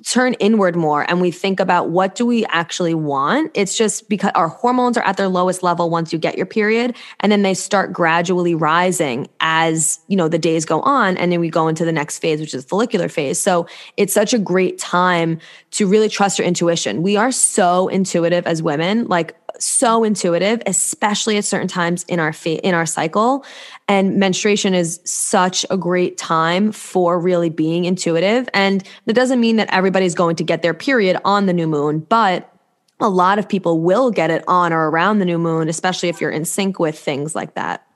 [0.04, 4.30] turn inward more and we think about what do we actually want it's just because
[4.34, 7.54] our hormones are at their lowest level once you get your period and then they
[7.54, 11.84] start gradually rising as you know the days go on and then we go into
[11.84, 13.38] the next phase which is follicular phase.
[13.38, 15.38] So it's such a great time
[15.72, 17.02] to really trust your intuition.
[17.02, 22.32] We are so intuitive as women like so intuitive especially at certain times in our
[22.32, 23.44] fa- in our cycle
[23.88, 29.56] and menstruation is such a great time for really being intuitive and that doesn't mean
[29.56, 32.52] that everybody's going to get their period on the new moon but
[32.98, 36.20] a lot of people will get it on or around the new moon especially if
[36.20, 37.86] you're in sync with things like that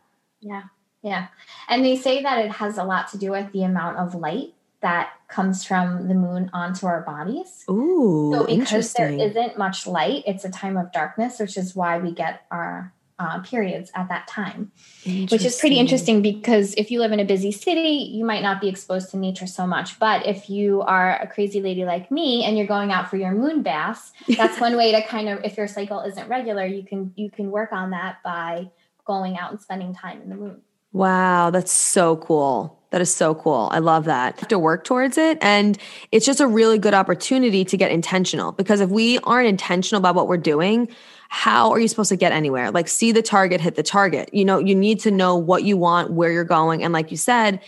[0.40, 0.62] Yeah.
[1.02, 1.28] Yeah.
[1.68, 4.54] And they say that it has a lot to do with the amount of light
[4.82, 7.64] that comes from the moon onto our bodies.
[7.70, 11.98] ooh so because there isn't much light, it's a time of darkness, which is why
[11.98, 14.72] we get our uh, periods at that time,
[15.04, 18.62] which is pretty interesting because if you live in a busy city, you might not
[18.62, 19.98] be exposed to nature so much.
[19.98, 23.32] But if you are a crazy lady like me and you're going out for your
[23.32, 27.12] moon baths, that's one way to kind of if your cycle isn't regular, you can
[27.14, 28.70] you can work on that by
[29.04, 30.62] going out and spending time in the moon.
[30.92, 32.78] Wow, that's so cool.
[32.90, 33.68] That is so cool.
[33.70, 34.40] I love that.
[34.40, 35.38] have to work towards it.
[35.40, 35.78] And
[36.10, 40.16] it's just a really good opportunity to get intentional because if we aren't intentional about
[40.16, 40.88] what we're doing,
[41.32, 42.72] how are you supposed to get anywhere?
[42.72, 44.34] Like, see the target, hit the target.
[44.34, 46.82] You know, you need to know what you want, where you're going.
[46.82, 47.60] And like you said,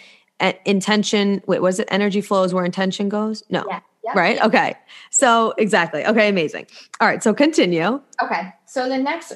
[0.65, 1.41] intention.
[1.47, 3.45] Wait, was it energy flows where intention goes?
[3.51, 3.65] No.
[3.69, 3.81] Yeah.
[4.05, 4.17] Yep.
[4.17, 4.43] Right.
[4.43, 4.75] Okay.
[5.11, 6.05] So exactly.
[6.05, 6.29] Okay.
[6.29, 6.67] Amazing.
[7.01, 7.23] All right.
[7.23, 8.01] So continue.
[8.21, 8.53] Okay.
[8.67, 9.33] So the next,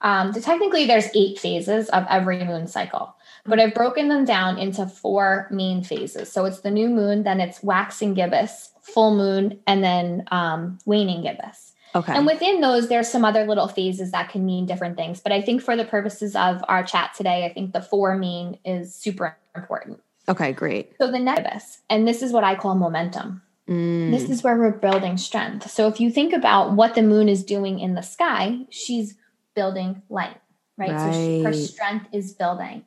[0.00, 3.14] um, technically there's eight phases of every moon cycle,
[3.46, 6.32] but I've broken them down into four main phases.
[6.32, 11.22] So it's the new moon, then it's waxing gibbous, full moon, and then um, waning
[11.22, 11.74] gibbous.
[11.94, 12.12] Okay.
[12.14, 15.20] And within those, there's some other little phases that can mean different things.
[15.20, 18.58] But I think for the purposes of our chat today, I think the four mean
[18.64, 20.00] is super important.
[20.28, 20.52] okay.
[20.52, 20.92] Great.
[20.98, 23.42] So the next, and this is what I call momentum.
[23.68, 25.70] Mm, This is where we're building strength.
[25.70, 29.14] So if you think about what the moon is doing in the sky, she's
[29.54, 30.36] building light,
[30.76, 30.98] right?
[30.98, 32.84] So she, her strength is building.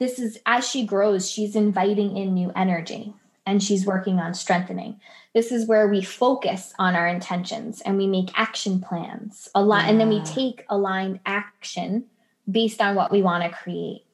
[0.00, 3.14] This is as she grows, she's inviting in new energy
[3.46, 5.00] and she's working on strengthening.
[5.34, 9.84] This is where we focus on our intentions and we make action plans a lot,
[9.84, 12.04] and then we take aligned action
[12.50, 14.04] based on what we want to create.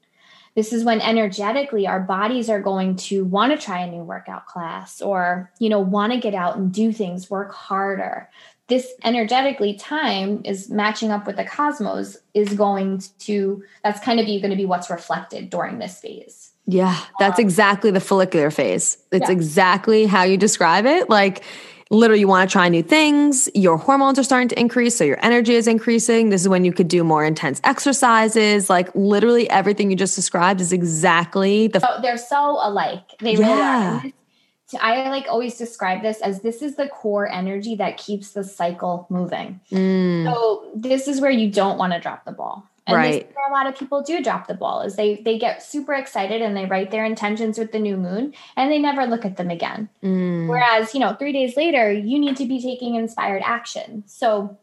[0.56, 4.46] This is when energetically our bodies are going to want to try a new workout
[4.46, 8.28] class or, you know, want to get out and do things, work harder.
[8.66, 14.26] This energetically time is matching up with the cosmos is going to that's kind of
[14.26, 16.52] going to be what's reflected during this phase.
[16.70, 16.96] Yeah.
[17.18, 18.96] That's exactly the follicular phase.
[19.12, 19.32] It's Yeah.
[19.38, 21.10] exactly how you describe it.
[21.10, 21.42] Like
[21.90, 23.48] literally, you want to try new things.
[23.54, 26.30] Your hormones are starting to increase, so your energy is increasing.
[26.30, 28.70] This is when you could do more intense exercises.
[28.70, 31.80] Like literally, everything you just described is exactly the.
[31.80, 33.02] So they're so alike.
[33.20, 33.88] They really Yeah.
[33.88, 33.92] are.
[33.94, 34.12] And this-
[34.80, 39.04] I like always describe this as this is the core energy that keeps the cycle
[39.10, 39.58] moving.
[39.72, 42.62] Mm, So this is where you don't want to drop the ball.
[42.90, 43.28] And this Right.
[43.28, 45.94] is where a lot of people do drop the ball is they they get super
[45.94, 49.36] excited and they write their intentions with the new moon and they never look at
[49.36, 49.88] them again.
[50.02, 54.02] mm, Whereas, you know, 3 days later, you need to be taking inspired action.
[54.06, 54.58] So,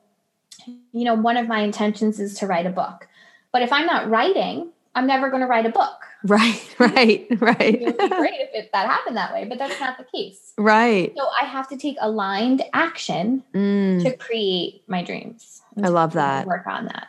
[0.92, 3.08] you know, one of my intentions is to write a book.
[3.52, 6.06] But if I'm not writing, I'm never going to write a book.
[6.24, 9.80] right, right, It right, would be great if it, that happened that way, but that's
[9.80, 10.54] not the case.
[10.58, 11.13] right.
[11.16, 15.62] So I have to take aligned action Mm, to create my dreams.
[15.82, 16.48] I love that.
[16.48, 17.08] Work on that.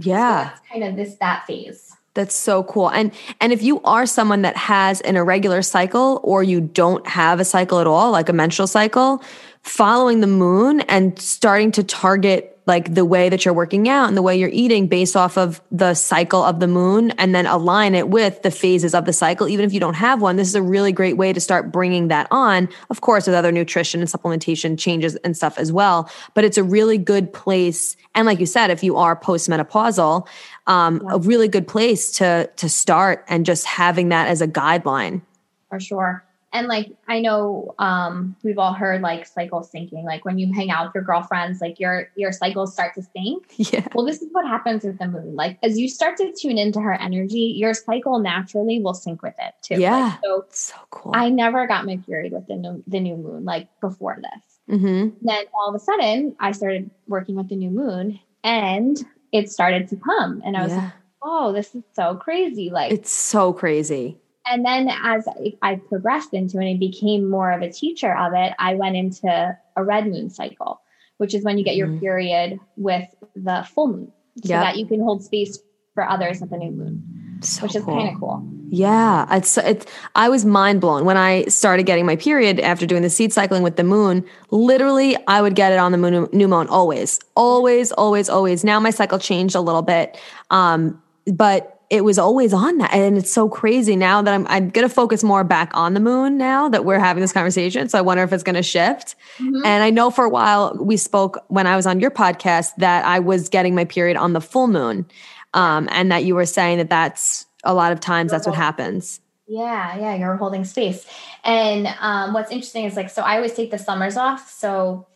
[0.00, 0.44] So yeah.
[0.44, 1.96] that's kind of this that phase.
[2.14, 2.90] That's so cool.
[2.90, 7.40] And and if you are someone that has an irregular cycle or you don't have
[7.40, 9.22] a cycle at all, like a menstrual cycle,
[9.62, 14.16] following the moon and starting to target like the way that you're working out and
[14.16, 17.94] the way you're eating based off of the cycle of the moon and then align
[17.94, 19.48] it with the phases of the cycle.
[19.48, 22.08] Even if you don't have one this is a really great way to start bringing
[22.08, 26.10] that on of course with other nutrition and supplementation changes and stuff as well.
[26.34, 30.26] But it's a really good place and like you said if you are postmenopausal
[30.66, 35.22] um, a really good place to to start and just having that as a guideline.
[35.68, 36.24] For sure.
[36.54, 40.70] And like I know um we've all heard like cycle syncing, like when you hang
[40.70, 43.52] out with your girlfriends, like your your cycles start to sync.
[43.72, 45.34] yeah Well, this is what happens with the moon.
[45.34, 49.34] Like as you start to tune into her energy, your cycle naturally will sync with
[49.38, 49.74] it too.
[49.74, 50.16] Like, Yeah.
[50.22, 53.68] so so cool I never got my period with the new, the new moon like
[53.80, 54.78] before this.
[54.78, 58.96] hmm Then all of a sudden, I started working with the new moon, and
[59.32, 62.92] it started to come, and I was yeah like, "Oh, this is so crazy!" Like
[62.92, 65.26] it's so crazy and then as
[65.62, 69.56] I, progressed into it and became more of a teacher of it, I went into
[69.76, 70.80] a red moon cycle,
[71.18, 72.00] which is when you get your Mhm.
[72.00, 74.12] period with the full moon,
[74.44, 74.62] so Yep.
[74.62, 75.58] that you can hold space
[75.94, 77.02] for others at the new moon,
[77.40, 77.94] so which is cool.
[77.94, 78.42] kind of cool.
[78.70, 79.86] Yeah, it's it's.
[80.16, 83.62] I was mind blown when I started getting my period after doing the seed cycling
[83.62, 84.24] with the moon.
[84.50, 88.64] Literally, I would get it on the moon, new moon always, always, always, always.
[88.64, 90.18] Now my cycle changed a little bit,
[90.50, 91.00] um,
[91.32, 94.88] but it was always on that, and it's so crazy now that I'm I'm gonna
[94.88, 97.88] focus more back on the moon now that we're having this conversation.
[97.88, 99.16] So I wonder if it's gonna shift.
[99.38, 99.64] Mhm.
[99.64, 103.04] And I know for a while we spoke when I was on your podcast that
[103.04, 105.06] I was getting my period on the full moon,
[105.52, 109.20] um, and that you were saying that that's a lot of times that's what happens.
[109.46, 111.06] Yeah, yeah, you're holding space.
[111.44, 114.50] And um, what's interesting is like, so I always take the summers off.
[114.50, 115.06] So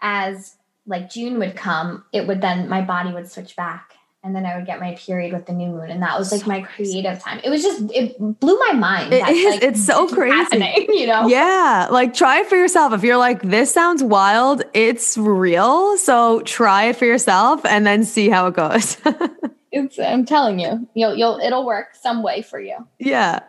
[0.00, 3.95] as like June would come, it would then my body would switch back.
[4.24, 5.88] And then I would get my period with the new moon.
[5.88, 7.00] And that was like So my crazy.
[7.00, 7.40] creative time.
[7.44, 9.12] It was just, it blew my mind.
[9.12, 9.54] It is.
[9.54, 10.86] like, It's so crazy.
[10.88, 11.28] you know?
[11.28, 12.92] Yeah, like try it for yourself.
[12.92, 15.96] If you're like, this sounds wild, it's real.
[15.98, 18.96] So try it for yourself and then see how it goes.
[19.72, 22.76] It's, I'm telling you, you'll, you'll, it'll work some way for you.
[22.98, 23.40] yeah.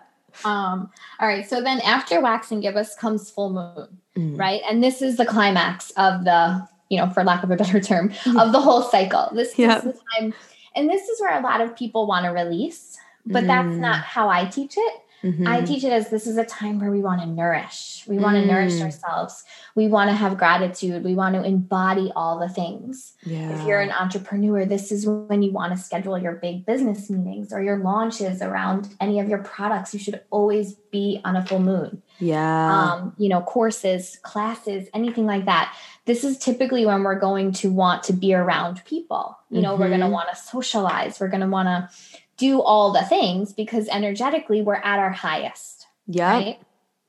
[0.43, 0.89] Um,
[1.21, 1.47] all right.
[1.47, 3.87] So then after waxing gibbous comes full moon.
[4.17, 4.37] Mm.
[4.37, 4.61] right?
[4.69, 8.11] And this is the climax of the, you know, for lack of a better term,
[8.37, 9.29] of the whole cycle.
[9.33, 10.33] This, this is the time,
[10.77, 13.79] and this is where a lot of people want to release, but that's Mm.
[13.79, 14.93] not how I teach it.
[15.23, 15.47] Mm-hmm.
[15.47, 18.03] I teach it as this is a time where we want to nourish.
[18.07, 18.47] We want to mm.
[18.47, 19.43] nourish ourselves.
[19.73, 21.03] We want to have gratitude.
[21.03, 23.13] We want to embody all the things.
[23.25, 23.49] Yeah.
[23.49, 27.51] If you're an entrepreneur, this is when you want to schedule your big business meetings
[27.51, 29.91] or your launches around any of your products.
[29.91, 32.03] You should always be on a full moon.
[32.19, 32.71] Yeah.
[32.71, 35.75] Um, you know, courses, classes, anything like that.
[36.07, 39.37] This is typically when we're going to want to be around people.
[39.49, 39.81] You know, mm-hmm.
[39.81, 41.19] we're going to want to socialize.
[41.19, 41.89] We're going to want to
[42.37, 45.85] do all the things because energetically we're at our highest.
[46.07, 46.31] Yeah.
[46.31, 46.59] Right?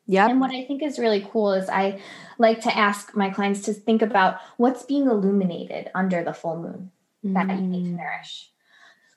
[0.07, 0.29] Yeah.
[0.29, 2.01] And what I think is really cool is I
[2.39, 6.91] like to ask my clients to think about what's being illuminated under the full moon
[7.25, 7.35] mm.
[7.35, 7.99] that you need to mm.
[7.99, 8.51] nourish.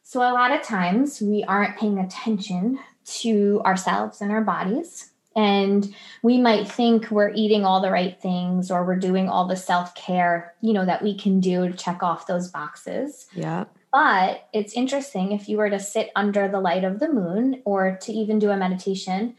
[0.04, 5.11] So a lot of times we aren't paying attention to ourselves and our bodies.
[5.36, 9.56] And we might think we're eating all the right things or we're doing all the
[9.56, 13.28] self care, you know, that we can do to check off those boxes.
[13.34, 13.65] Yeah.
[13.94, 17.98] But it's interesting if you were to sit under the light of the moon or
[18.02, 19.36] to even do a meditation,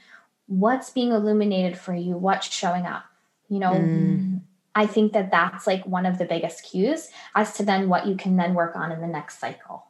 [0.47, 2.17] what's being illuminated for you?
[2.17, 3.05] What's showing up?
[3.49, 4.41] You know, mm.
[4.75, 8.17] I think that that's like one of the biggest cues as to then what you
[8.17, 9.87] can then work on in the next cycle.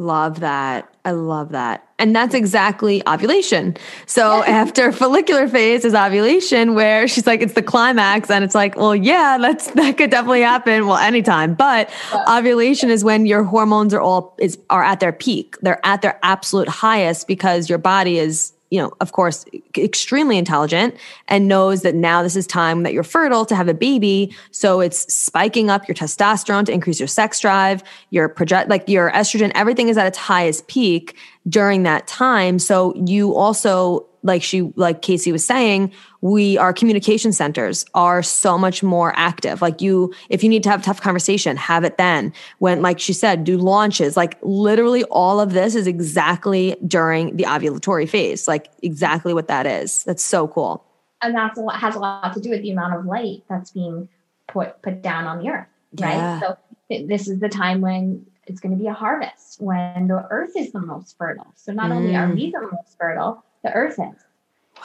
[0.00, 0.88] Love that.
[1.04, 1.86] I love that.
[1.98, 3.76] And that's exactly ovulation.
[4.06, 8.76] So after follicular phase is ovulation where she's like it's the climax and it's like,
[8.76, 11.52] well, yeah, that's that could definitely happen well anytime.
[11.52, 12.38] But yeah.
[12.38, 15.56] ovulation is when your hormones are all is are at their peak.
[15.60, 19.44] They're at their absolute highest because your body is you know, of course,
[19.76, 20.94] extremely intelligent
[21.26, 24.34] and knows that now this is time that you're fertile to have a baby.
[24.52, 29.10] So it's spiking up your testosterone to increase your sex drive, your project, like your
[29.10, 31.16] estrogen, everything is at its highest peak
[31.48, 32.58] during that time.
[32.60, 38.58] So you also like she like Casey was saying, we our communication centers are so
[38.58, 39.62] much more active.
[39.62, 42.32] Like you if you need to have tough conversation, have it then.
[42.58, 44.16] When like she said, do launches.
[44.16, 48.46] Like literally all of this is exactly during the ovulatory phase.
[48.46, 50.04] Like exactly what that is.
[50.04, 50.84] That's so cool.
[51.22, 54.08] And that's what has a lot to do with the amount of light that's being
[54.48, 55.68] put put down on the earth.
[55.98, 56.14] Right.
[56.14, 56.40] Yeah.
[56.40, 60.52] So this is the time when it's going to be a harvest when the earth
[60.56, 61.52] is the most fertile.
[61.54, 61.94] So not mm.
[61.94, 62.34] only are mm.
[62.34, 64.24] we the most fertile, the earth is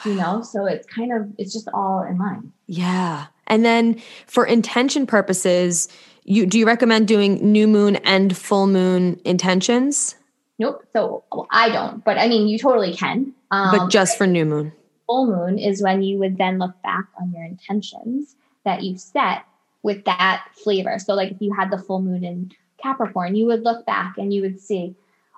[0.04, 2.52] you know so it's kind of it's just all in line.
[2.66, 3.26] Yeah.
[3.46, 5.88] And then for intention purposes
[6.24, 10.16] you do you recommend doing new moon and full moon intentions?
[10.58, 10.84] Nope.
[10.92, 13.32] So well, i don't but i mean you totally can.
[13.50, 14.72] Um, but just for new moon.
[15.06, 19.44] Full moon is when you would then look back on your intentions that you set
[19.84, 20.98] with that flavor.
[20.98, 24.34] So like if you had the full moon in capricorn you would look back and
[24.34, 24.94] you would see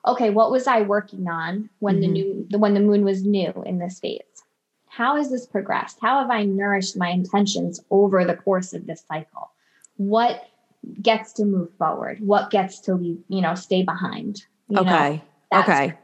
[0.07, 2.01] okay, what was I working on when mm-hmm.
[2.01, 4.23] the new when the moon was new in this phase?
[4.99, 5.99] How has this progressed?
[6.03, 9.53] How have I nourished my intentions over the course of this cycle?
[9.97, 10.49] What
[11.01, 12.19] gets to move forward?
[12.19, 14.43] What gets to leave, you know, stay behind?
[14.77, 15.23] okay.
[15.53, 15.95] Know, okay.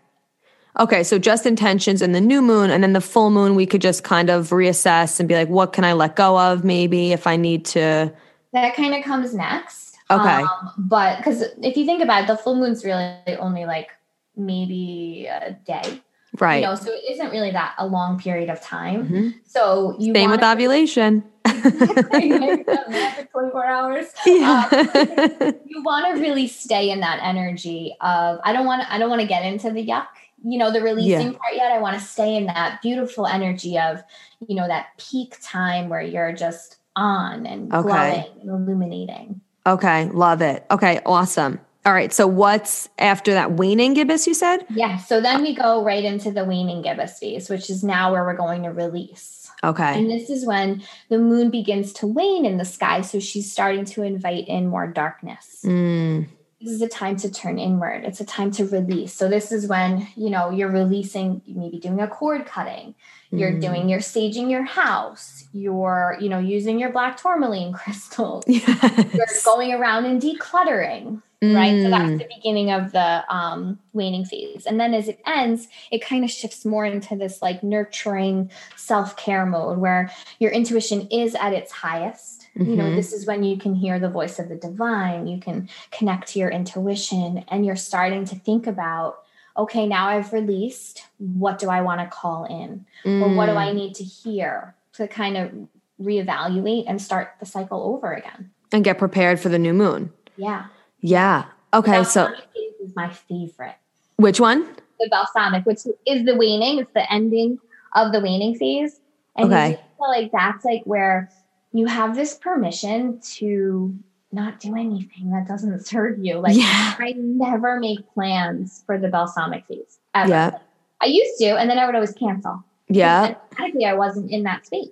[0.79, 3.83] Okay, so just intentions and the new moon and then the full moon we could
[3.83, 7.27] just kind of reassess and be like what can I let go of maybe if
[7.27, 8.13] I need to
[8.53, 9.97] That kind of comes next.
[10.09, 10.43] Okay.
[10.43, 13.91] Um, but because if you think about it, the full moon's really only like
[14.37, 16.01] maybe a day.
[16.39, 16.57] Right.
[16.57, 19.05] You know, so it isn't really that a long period of time.
[19.05, 19.29] Mm-hmm.
[19.47, 21.25] So you same with ovulation.
[21.45, 24.07] 24 hours.
[24.27, 24.69] Yeah.
[24.73, 28.99] Um, you want to really stay in that energy of I don't want to I
[28.99, 30.07] don't want to get into the yuck,
[30.45, 31.39] you know, the releasing yeah.
[31.39, 31.73] part yet.
[31.73, 34.03] I want to stay in that beautiful energy of,
[34.47, 37.83] you know, that peak time where you're just on and okay.
[37.83, 39.41] glowing and illuminating.
[39.67, 40.67] Okay, love it.
[40.71, 41.59] Okay, awesome.
[41.87, 44.65] All right, so what's after that waning gibbous you said?
[44.71, 48.25] Yeah, so then we go right into the waning gibbous phase, which is now where
[48.25, 49.51] we're going to release.
[49.63, 49.99] Okay.
[49.99, 53.85] And this is when the moon begins to wane in the sky, so she's starting
[53.87, 55.61] to invite in more darkness.
[55.65, 56.29] Mm.
[56.61, 58.05] This is a time to turn inward.
[58.05, 59.13] It's a time to release.
[59.13, 62.95] So this is when, you know, you're releasing, maybe doing a cord cutting
[63.39, 63.61] you're mm.
[63.61, 69.13] doing you're staging your house you're you know using your black tourmaline crystals yes.
[69.15, 71.21] you're going around and decluttering.
[71.53, 72.19] Right so that's mm.
[72.19, 76.31] the beginning of the um, waning phase and then as it ends it kind of
[76.31, 82.47] shifts more into this like nurturing self-care mode where your intuition is at its highest
[82.57, 82.71] mm-hmm.
[82.71, 82.97] you know mm-hmm.
[82.97, 86.39] this is when you can hear the voice of the divine you can connect to
[86.39, 89.25] your intuition and you're starting to think about
[89.57, 92.85] okay, now I've released, what do I want to call in?
[93.05, 93.23] Mm.
[93.23, 93.75] Or what do I mm.
[93.75, 95.53] need to hear to kind of
[96.01, 98.51] reevaluate and start the cycle over again?
[98.73, 100.13] And get prepared for the new moon.
[100.37, 100.67] Yeah.
[101.05, 101.45] Yeah.
[101.75, 102.03] Okay.
[102.03, 102.33] so
[102.81, 103.77] is my favorite.
[104.17, 104.67] Which one?
[104.99, 106.79] The balsamic, which is the waning.
[106.79, 107.59] It's the ending
[107.95, 109.01] of the waning phase.
[109.37, 109.79] And okay.
[109.99, 111.31] feel like that's like where
[111.73, 113.95] you have this permission to
[114.33, 116.39] not do anything that doesn't serve you.
[116.39, 116.95] Like yeah.
[116.99, 120.31] I never make plans for the balsamic phase ever.
[120.31, 120.59] Yeah.
[121.03, 122.65] I used to, and then I would always cancel.
[122.89, 123.35] Yeah.
[123.51, 124.89] Technically, I wasn't in that space.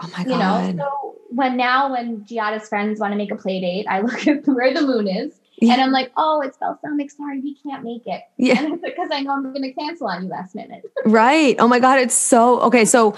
[0.00, 0.30] Oh my god.
[0.30, 4.00] You know, so when now when Giada's friends want to make a play date, I
[4.06, 5.34] look at where the moon is
[5.66, 5.74] Yeah.
[5.74, 7.10] and I'm like, oh, it's balsamic.
[7.10, 8.22] Sorry, we can't make it.
[8.36, 8.68] Yeah.
[8.82, 10.82] Because I know I'm going to cancel on you last minute.
[11.04, 11.56] Right.
[11.58, 12.84] Oh my god, it's so okay.
[12.84, 13.14] So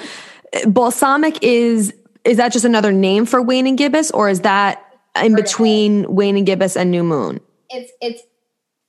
[0.54, 1.92] uh, balsamic is
[2.24, 4.78] is that just another name for waning gibbous or is that
[5.16, 5.42] in Part of it.
[5.44, 7.40] between gibbous and new moon?
[7.70, 8.22] It's it's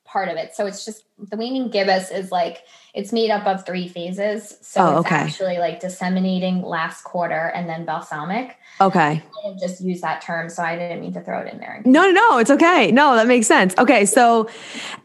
[0.06, 0.56] part of it.
[0.56, 2.64] So it's just the waning gibbous is like
[2.96, 4.58] it's made up of three phases.
[4.62, 5.16] So Oh, it's okay.
[5.16, 8.58] actually like disseminating last quarter and then balsamic.
[8.80, 9.22] Okay.
[9.46, 11.82] I just use that term, so I didn't mean to throw it in there.
[11.86, 12.92] No, no, no, it's okay.
[12.92, 13.76] No, that makes sense.
[13.78, 14.50] Okay, so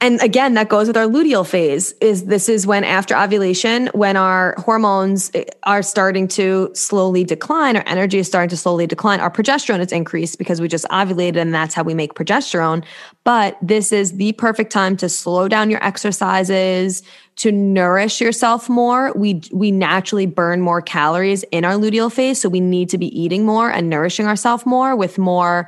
[0.00, 1.92] and again, that goes with our luteal phase.
[2.00, 7.76] Is this is when after ovulation, when our hormones eh, are starting to slowly decline,
[7.76, 11.36] our energy is starting to slowly decline, our progesterone is increased because we just ovulated
[11.36, 12.84] and that's how we make progesterone.
[13.24, 17.02] But this is the perfect time to slow down your exercises,
[17.40, 19.12] to nourish yourself more.
[19.14, 23.06] We we naturally burn more calories in our luteal phase, so we need to be
[23.18, 25.66] eating more and nourishing ourselves more with more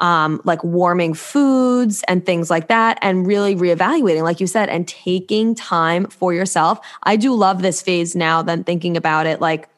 [0.00, 4.88] um, like warming foods and things like that, and really reevaluating, like you said, and
[4.88, 6.80] taking time for yourself.
[7.02, 8.40] I do love this phase now.
[8.40, 9.68] Then thinking about it, like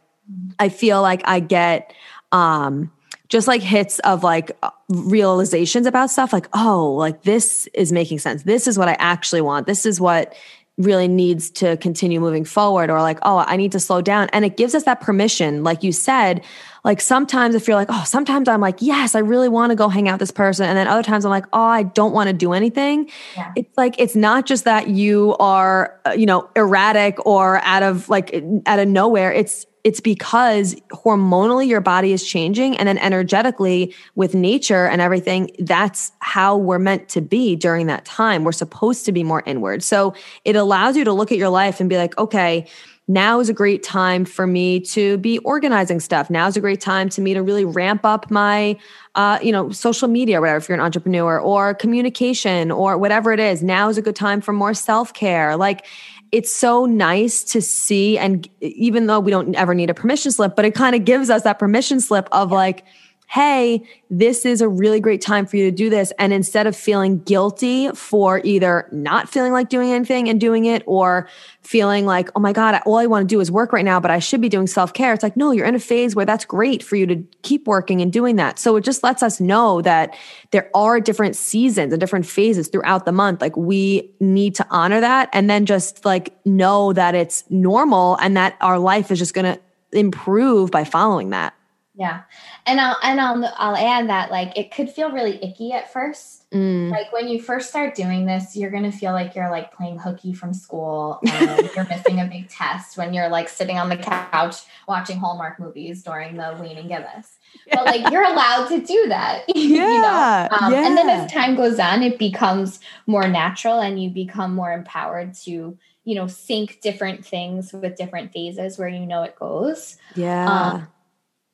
[0.61, 1.93] I feel like I get
[2.31, 2.93] um
[3.29, 8.19] just like hits of like uh, realizations about stuff like oh like this is making
[8.19, 10.35] sense this is what i actually want this is what
[10.79, 14.29] really needs to continue moving forward or like oh i need to slow down.
[14.33, 16.43] And it gives us that permission like you said
[16.85, 19.89] like sometimes if you're like oh sometimes i'm like yes i really want to go
[19.89, 20.67] hang out with this person.
[20.67, 23.11] And then other times i'm like oh i don't want to do anything.
[23.37, 23.53] Yeah.
[23.55, 28.09] it's like it's not just that you are uh, you know erratic or out of
[28.09, 28.35] like
[28.67, 29.33] out of nowhere.
[29.33, 35.51] It's it's because hormonally your body is changing and then energetically with nature and everything
[35.59, 38.45] that's how we're meant to be during that time.
[38.45, 39.83] We're supposed to be more inward.
[39.83, 40.15] So
[40.45, 42.67] it allows you to look at your life and be like okay
[43.09, 46.31] now is a great time for me to be organizing stuff.
[46.31, 48.79] Now is a great time to me to really ramp up my
[49.17, 53.41] uh, you know social media whatever if you're an entrepreneur or communication or whatever it
[53.41, 53.63] is.
[53.63, 55.57] Now is a good time for more self-care.
[55.57, 55.85] Like
[56.33, 60.57] it's so nice to see and even though we don't ever need a permission slip
[60.57, 62.85] but it kind of gives us that permission slip of like
[63.33, 66.13] hey this is a really great time for you to do this.
[66.19, 70.83] And instead of feeling guilty for either not feeling like doing anything and doing it
[70.85, 71.27] or
[71.63, 74.11] feeling like oh my god all i want to do is work right now but
[74.11, 76.83] i should be doing self-care it's like no you're in a phase where that's great
[76.83, 78.59] for you to keep working and doing that.
[78.59, 80.15] So it just lets us know that
[80.51, 83.41] there are different seasons and different phases throughout the month.
[83.41, 88.37] Like we need to honor that and then just like know that it's normal and
[88.37, 89.61] that our life is just going to
[89.93, 91.55] improve by following that
[92.03, 92.23] Yeah.
[92.67, 96.51] And I'll and I'll I'll add that like it could feel really icky at first.
[96.51, 96.91] Mm.
[96.91, 100.35] Like when you first start doing this, you're gonna feel like you're like playing hooky
[100.35, 104.57] from school and you're missing a big test when you're like sitting on the couch
[104.89, 107.39] watching Hallmark movies during the waning gibbous.
[107.71, 109.45] But like you're allowed to do that.
[109.55, 109.87] you know?
[109.87, 114.55] Yeah, Um, And then as time goes on, it becomes more natural and you become
[114.57, 119.37] more empowered to, you know, sync different things with different phases where you know it
[119.39, 119.99] goes.
[120.17, 120.89] yeah Um,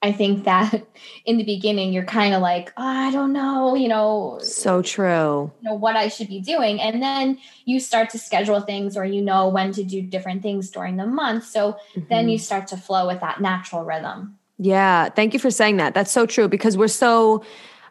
[0.00, 0.86] I think that
[1.24, 5.50] in the beginning you're kind of like, oh, I don't know, you know, so true
[5.60, 9.04] you know what I should be doing, and then you start to schedule things, or
[9.04, 11.44] you know when to do different things during the month.
[11.46, 11.76] So
[12.08, 12.32] then Mhm.
[12.32, 14.38] you start to flow with that natural rhythm.
[14.58, 15.94] Yeah, thank you for saying that.
[15.94, 17.42] That's so true because we're so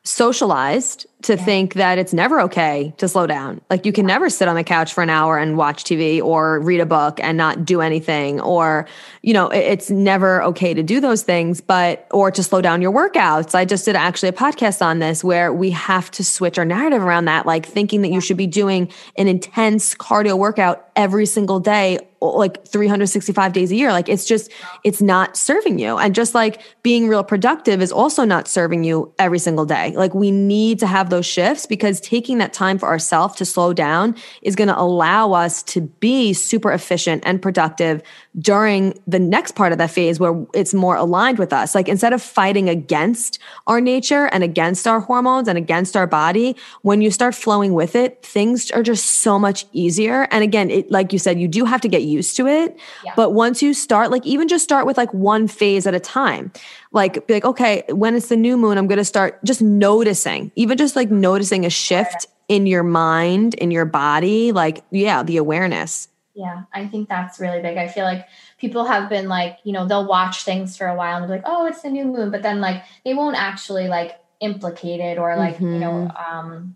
[0.04, 1.44] socialized to Yeah.
[1.44, 3.60] think that it's never okay to slow down.
[3.72, 6.60] Like you can never sit on the couch for an hour and watch TV or
[6.60, 8.86] read a book and not do anything or
[9.24, 12.94] you know, it's never okay to do those things, but or to slow down your
[12.94, 13.56] workouts.
[13.56, 17.02] I just did actually a podcast on this where we have to switch our narrative
[17.02, 21.60] around that like thinking that you should be doing an intense cardio workout every single
[21.60, 24.52] day like 365 days a year like it's just
[24.84, 29.14] it's not serving you and just like being real productive is also not serving you
[29.20, 32.88] every single day like we need to have those shifts because taking that time for
[32.88, 38.02] ourselves to slow down is going to allow us to be super efficient and productive
[38.40, 41.74] during the next part of that phase where it's more aligned with us.
[41.74, 46.56] Like instead of fighting against our nature and against our hormones and against our body
[46.82, 50.28] when you start flowing with it things are just so much easier.
[50.32, 52.78] And again it like you said you do have to get used to it.
[53.04, 53.14] Yeah.
[53.16, 56.52] but once you start like even just start with like one phase at a time
[56.92, 60.52] like be like okay when it's the new moon i'm going to start just noticing
[60.56, 65.38] even just like noticing a shift in your mind in your body like yeah the
[65.38, 66.08] awareness
[66.38, 67.78] Yeah, I think that's really big.
[67.78, 68.28] I feel like
[68.60, 71.42] people have been like, you know, they'll watch things for a while and be like,
[71.46, 75.36] oh, it's the new moon, but then like they won't actually like implicate it or
[75.36, 76.76] like, you know, um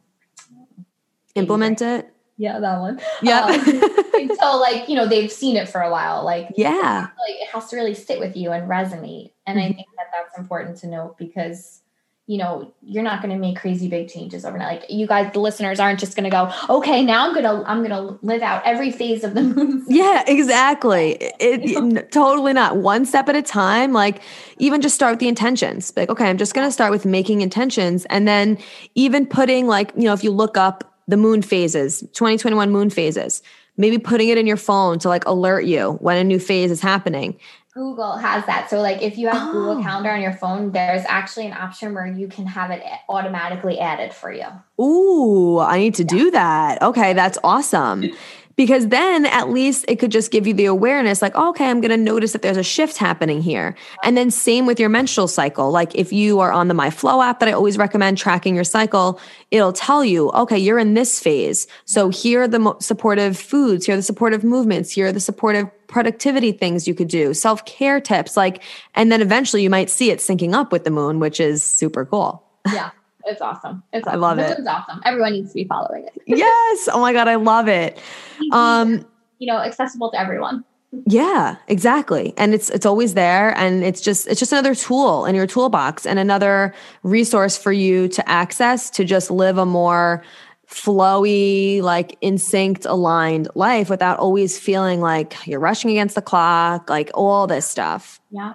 [1.35, 2.99] implement it Yeah, that one.
[3.21, 3.41] Yeah.
[3.45, 3.53] Um,
[4.15, 6.25] until like, you know, they've seen it for a while.
[6.25, 7.09] Like, yeah.
[7.27, 9.29] Like it has to really sit with you and resonate.
[9.51, 9.71] And mm-hmm.
[9.71, 11.81] I think that that's important to note because
[12.27, 14.81] you know you're not going to make crazy big changes overnight.
[14.81, 17.69] Like you guys the listeners aren't just going to go okay now i'm going to
[17.69, 19.83] i'm going to live out every phase of the moon.
[19.89, 21.17] Yeah exactly.
[21.19, 22.77] It, it, totally not.
[22.77, 24.21] One step at a time like
[24.59, 25.91] even just start with the intentions.
[25.97, 28.05] Like okay i'm just going to start with making intentions.
[28.05, 28.57] And then
[28.95, 33.41] even putting like you know if you look up the moon phases 2021 moon phases
[33.77, 36.79] maybe putting it in your phone to like alert you when a new phase is
[36.79, 37.37] happening
[37.73, 38.69] Google has that.
[38.69, 39.51] So, like, if you have oh.
[39.51, 43.79] Google Calendar on your phone, there's actually an option where you can have it automatically
[43.79, 44.47] added for you.
[44.79, 46.09] Ooh, I need to yeah.
[46.09, 46.81] do that.
[46.81, 48.11] Okay, that's awesome
[48.61, 51.81] because then at least it could just give you the awareness like oh, okay i'm
[51.81, 53.73] going to notice that there's a shift happening here.
[54.03, 55.71] And then same with your menstrual cycle.
[55.71, 59.19] Like if you are on the MyFlo app that i always recommend tracking your cycle
[59.49, 61.65] it'll tell you okay you're in this phase.
[61.85, 65.67] So here are the supportive foods here are the supportive movements here are the supportive
[65.87, 68.61] productivity things you could do self-care tips like
[68.93, 72.05] and then eventually you might see it syncing up with the moon which is super
[72.05, 72.43] cool.
[72.71, 72.91] Yeah
[73.25, 73.83] it's awesome.
[73.93, 74.23] It's awesome.
[74.23, 74.57] I love it.
[74.57, 75.01] It's awesome.
[75.05, 76.13] Everyone needs to be following it.
[76.27, 76.89] yes.
[76.91, 77.27] Oh my God.
[77.27, 77.99] I love it.
[78.51, 79.05] Um,
[79.39, 80.63] you know, accessible to everyone.
[81.05, 82.33] Yeah, exactly.
[82.35, 86.05] And it's it's always there and it's just it's just another tool in your toolbox
[86.05, 90.21] and another resource for you to access to just live a more
[90.67, 96.89] flowy, like in synced, aligned life without always feeling like you're rushing against the clock,
[96.89, 98.19] like all this stuff.
[98.29, 98.53] Yeah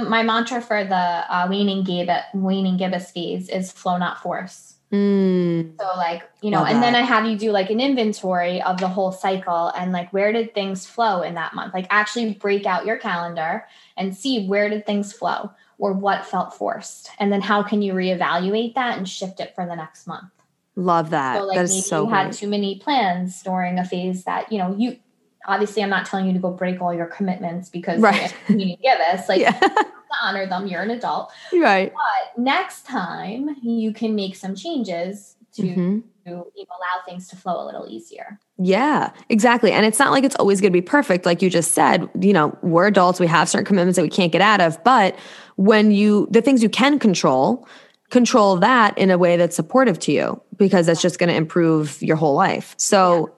[0.00, 4.74] the my mantra for the uh, waning gibbous waning gibbous phase is flow not force.
[4.92, 5.80] Mm.
[5.80, 6.92] So like you know, Love and that.
[6.92, 10.32] then I have you do like an inventory of the whole cycle and like where
[10.32, 11.72] did things flow in that month?
[11.72, 13.66] Like actually break out your calendar
[13.96, 17.92] and see where did things flow or what felt forced, and then how can you
[17.92, 20.30] reevaluate that and shift it for the next month.
[20.76, 21.38] Love that.
[21.38, 22.18] So like that maybe so you great.
[22.18, 24.98] had too many plans during a phase that you know you
[25.46, 28.34] obviously I'm not telling you to go break all your commitments because right.
[28.48, 29.58] you give us like yeah.
[29.58, 29.86] to
[30.22, 30.66] honor them.
[30.66, 31.32] You're an adult.
[31.52, 31.92] Right.
[31.92, 35.98] But next time you can make some changes to, mm-hmm.
[36.26, 38.38] to allow things to flow a little easier.
[38.58, 39.72] Yeah, exactly.
[39.72, 41.26] And it's not like it's always going to be perfect.
[41.26, 44.32] Like you just said, you know, we're adults, we have certain commitments that we can't
[44.32, 44.82] get out of.
[44.84, 45.18] But
[45.56, 47.66] when you, the things you can control,
[48.10, 52.00] control that in a way that's supportive to you because that's just going to improve
[52.02, 52.74] your whole life.
[52.78, 53.34] So, yeah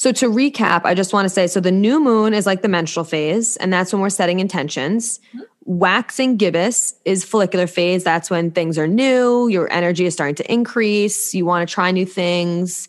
[0.00, 2.68] so to recap, I just want to say so the new moon is like the
[2.68, 5.18] menstrual phase, and that's when we're setting intentions.
[5.18, 5.40] Mm-hmm.
[5.66, 8.02] Waxing gibbous is follicular phase.
[8.02, 11.90] That's when things are new, your energy is starting to increase, you want to try
[11.90, 12.88] new things.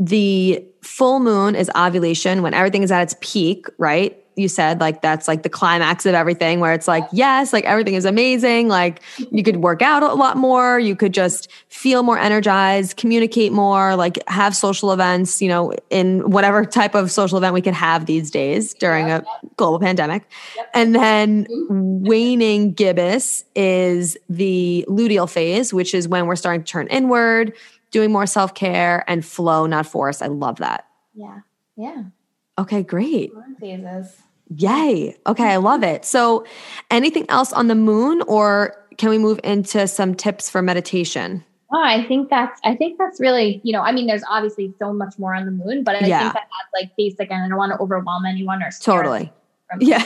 [0.00, 4.20] The full moon is ovulation when everything is at its peak, right?
[4.40, 7.94] You said like that's like the climax of everything where it's like yes like everything
[7.94, 12.18] is amazing like you could work out a lot more you could just feel more
[12.18, 17.54] energized communicate more like have social events you know in whatever type of social event
[17.54, 19.22] we could have these days during a
[19.56, 20.26] global pandemic
[20.56, 20.70] yep.
[20.74, 22.04] and then mm-hmm.
[22.04, 27.52] waning gibbous is the luteal phase which is when we're starting to turn inward
[27.90, 31.40] doing more self-care and flow not force i love that yeah
[31.76, 32.04] yeah
[32.60, 33.32] Okay, great.
[33.58, 34.20] Phases.
[34.56, 35.16] Yay.
[35.26, 36.04] Okay, I love it.
[36.04, 36.44] So,
[36.90, 41.44] anything else on the moon, or can we move into some tips for meditation?
[41.72, 44.92] Oh, I think that's I think that's really, you know, I mean, there's obviously so
[44.92, 46.20] much more on the moon, but I yeah.
[46.20, 49.32] think that that's like basic and I don't want to overwhelm anyone or totally.
[49.78, 50.04] Yeah.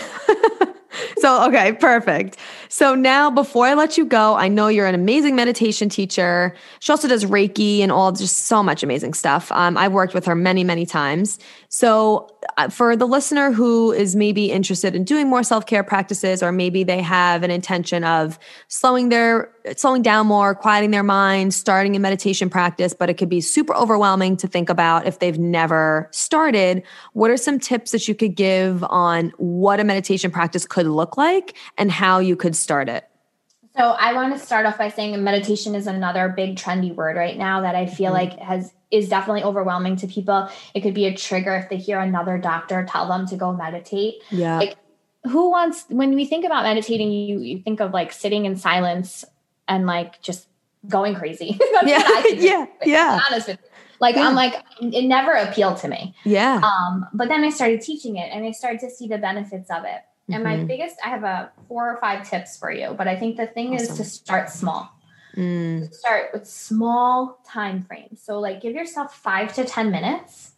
[1.19, 2.37] so, okay, perfect.
[2.69, 6.55] So now before I let you go, I know you're an amazing meditation teacher.
[6.81, 9.51] She also does Reiki and all just so much amazing stuff.
[9.53, 11.39] Um, I've worked with her many, many times.
[11.69, 16.53] So Uh, for the listener who is maybe interested in doing more self-care practices, or
[16.53, 18.39] maybe they have an intention of
[18.69, 23.31] slowing their slowing down more, quieting their mind, starting a meditation practice, but it could
[23.31, 26.83] be super overwhelming to think about if they've never started.
[27.15, 31.17] What are some tips that you could give on what a meditation practice could look
[31.17, 33.09] like and how you could start it?
[33.77, 37.37] So I want to start off by saying meditation is another big trendy word right
[37.37, 38.31] now that I feel mm-hmm.
[38.31, 40.49] like has is definitely overwhelming to people.
[40.75, 44.23] It could be a trigger if they hear another doctor tell them to go meditate.
[44.31, 44.59] Yeah.
[44.59, 44.77] Like
[45.25, 49.25] who wants when we think about meditating, you you think of like sitting in silence
[49.67, 50.47] and like just
[50.89, 51.59] going crazy.
[51.85, 52.23] yeah.
[52.29, 52.67] yeah.
[52.85, 53.21] Yeah.
[53.29, 53.69] Honest with you.
[53.99, 54.29] Like yeah.
[54.29, 56.15] I'm like it never appealed to me.
[56.23, 56.61] Yeah.
[56.63, 59.85] Um, but then I started teaching it and I started to see the benefits of
[59.85, 60.03] it.
[60.29, 60.61] And mm-hmm.
[60.61, 63.47] my biggest, I have a four or five tips for you, but I think the
[63.47, 63.91] thing awesome.
[63.91, 64.91] is to start small.
[65.37, 65.93] Mm.
[65.93, 68.23] Start with small time frames.
[68.23, 70.53] So like give yourself five to 10 minutes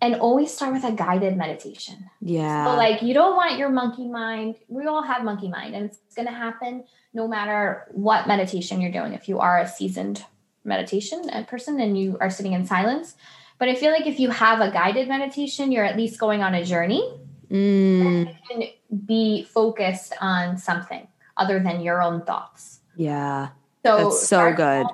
[0.00, 2.08] and always start with a guided meditation.
[2.20, 2.64] Yeah.
[2.64, 4.56] So like you don't want your monkey mind.
[4.68, 8.92] We all have monkey mind and it's going to happen no matter what meditation you're
[8.92, 9.12] doing.
[9.12, 10.24] If you are a seasoned
[10.64, 13.16] meditation person and you are sitting in silence.
[13.58, 16.54] But I feel like if you have a guided meditation, you're at least going on
[16.54, 17.18] a journey.
[17.50, 18.36] Mm.
[18.48, 18.62] can
[19.06, 22.80] be focused on something other than your own thoughts.
[22.96, 23.48] Yeah.
[23.84, 24.86] So That's so good.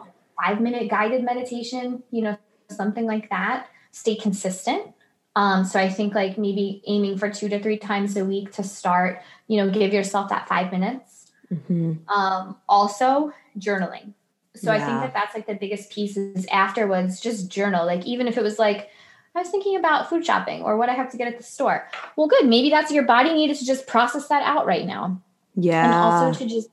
[0.42, 2.38] Five minute guided meditation, you know,
[2.70, 3.68] something like that.
[3.90, 4.92] Stay consistent.
[5.34, 8.62] Um, so I think like maybe aiming for two to three times a week to
[8.62, 11.32] start, you know, give yourself that five minutes.
[11.52, 12.08] Mm-hmm.
[12.08, 14.14] Um, also journaling.
[14.54, 17.84] So I think that that's like the biggest piece is afterwards, just journal.
[17.84, 18.88] Like even if it was like,
[19.36, 21.88] I was thinking about food shopping or what I have to get at the store.
[22.16, 22.46] Well, good.
[22.46, 25.20] Maybe that's your body needed to just process that out right now.
[25.54, 25.84] Yeah.
[25.84, 26.68] And also to just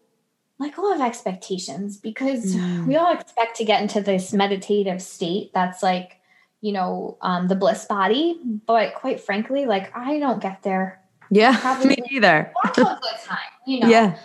[0.60, 2.88] let go of expectations because Mm.
[2.88, 6.22] we all expect to get into this meditative state that's like,
[6.62, 8.40] you know, um, the bliss body.
[8.66, 11.02] But quite frankly, like I don't get there.
[11.30, 11.58] yeah.
[11.60, 12.54] Probably- Me either.
[12.64, 13.38] That's a good time,
[13.68, 13.88] you know.
[13.90, 14.16] Yeah.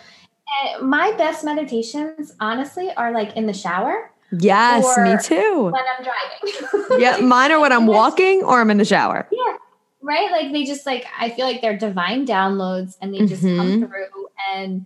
[0.63, 5.65] And my best meditations, honestly, are like in the shower Yes, me too.
[5.71, 6.99] when I'm driving.
[7.01, 9.27] Yeah, mine are when I'm walking or I'm in the shower.
[9.31, 9.57] Yeah.
[10.01, 10.31] Right?
[10.31, 13.49] Like they just like I feel like they're divine downloads and they just come
[13.81, 13.87] Mhm.
[13.87, 14.85] through and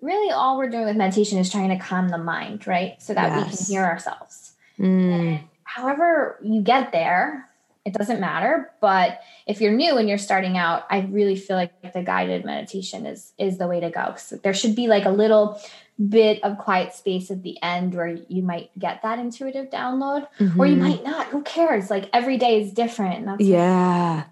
[0.00, 3.00] really all we're doing with meditation is trying to calm the mind, right?
[3.00, 4.52] So that we can hear ourselves.
[4.78, 5.40] Mm.
[5.64, 7.46] However you get there,
[7.84, 11.92] it doesn't matter, but if you're new and you're starting out, I really feel like
[11.92, 14.14] the guided meditation is is the way to go.
[14.16, 15.60] So there should be like a little
[15.98, 20.26] bit of quiet space at the end where you might get that intuitive download
[20.58, 20.78] or you Mhm.
[20.78, 21.26] might not.
[21.26, 21.90] Who cares?
[21.90, 23.18] Like every day is different.
[23.18, 24.24] And that's Yeah.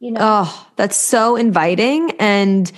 [0.00, 0.20] you know.
[0.22, 2.10] Oh, that's so inviting.
[2.18, 2.70] And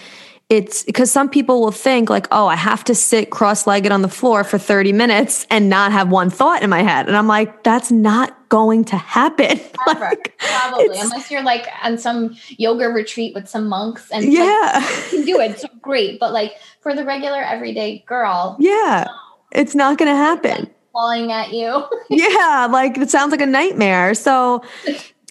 [0.49, 4.03] it's because some people will think, like, oh, I have to sit cross legged on
[4.03, 7.07] the floor for 30 minutes and not have one thought in my head.
[7.09, 9.61] And I'm like, that's not going to happen.
[9.89, 14.35] Ever, Like, probably, unless you're like on some yoga retreat with some monks and like,
[14.35, 14.79] yeah.
[15.13, 15.59] you can do it.
[15.59, 16.19] So great.
[16.21, 19.07] But like for the regular everyday girl, Yeah.
[19.53, 20.69] It's not going to happen.
[20.93, 21.85] falling at you.
[22.11, 24.13] yeah, like it sounds like a nightmare.
[24.15, 24.63] So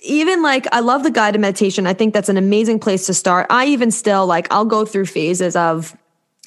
[0.02, 1.86] even like I love the guided meditation.
[1.86, 3.46] I think that's an amazing place to start.
[3.52, 5.96] I even still like I'll go through phases of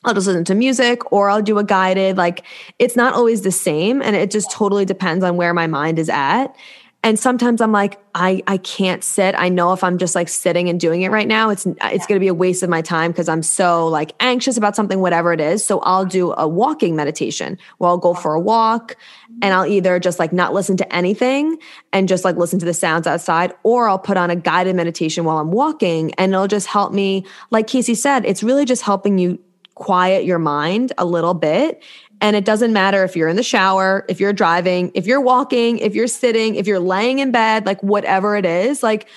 [0.05, 2.17] I'll just listen to music or I'll do a guided.
[2.17, 2.45] Like
[2.79, 6.09] it's not always the same and it just totally depends on where my mind is
[6.09, 6.57] at.
[7.03, 9.35] And sometimes I'm like, I I can't sit.
[9.35, 12.17] I know if I'm just like sitting and doing it right now, it's it's going
[12.17, 15.33] to be a waste of my time because I'm so like anxious about something, whatever
[15.33, 15.65] it is.
[15.65, 18.97] So I'll do a walking meditation where I'll go for a walk
[19.41, 21.57] and I'll either just like not listen to anything
[21.91, 25.25] and just like listen to the sounds outside, or I'll put on a guided meditation
[25.25, 27.25] while I'm walking and it'll just help me.
[27.51, 29.39] Like Casey said, it's really just helping you
[29.81, 31.83] quiet your mind a little bit.
[32.21, 35.79] And it doesn't matter if you're in the shower, if you're driving, if you're walking,
[35.79, 38.83] if you're sitting, if you're laying in bed, like whatever it is.
[38.83, 39.09] Like,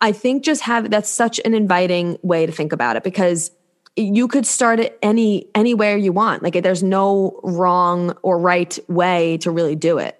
[0.00, 3.50] I think just have that's such an inviting way to think about it because
[3.94, 6.42] you could start it any anywhere you want.
[6.42, 10.18] Like, there's no wrong or right way to really do it.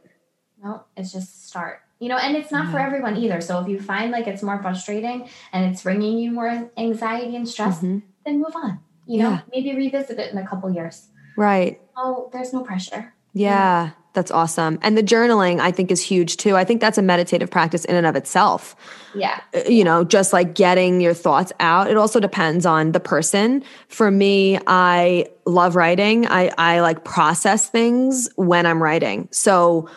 [0.63, 1.81] No, it's just start.
[2.01, 3.41] You know, and it's not for everyone either.
[3.41, 7.49] So if you find like it's more frustrating and it's bringing you more anxiety and
[7.49, 8.03] stress, Mhm.
[8.27, 8.81] then move on.
[9.07, 9.41] You know, Yeah.
[9.53, 11.09] maybe revisit it in a couple years.
[11.37, 11.81] Right.
[11.97, 13.13] Oh, there's no pressure.
[13.35, 14.79] Yeah, that's awesome.
[14.81, 16.57] And the journaling, I think, is huge too.
[16.57, 18.75] I think that's a meditative practice in and of itself.
[19.15, 19.41] Yeah.
[19.55, 21.91] Uh, You know, just like getting your thoughts out.
[21.91, 23.63] It also depends on the person.
[23.89, 26.27] For me, I love writing.
[26.27, 29.29] I, I like process things when I'm writing.
[29.33, 29.89] So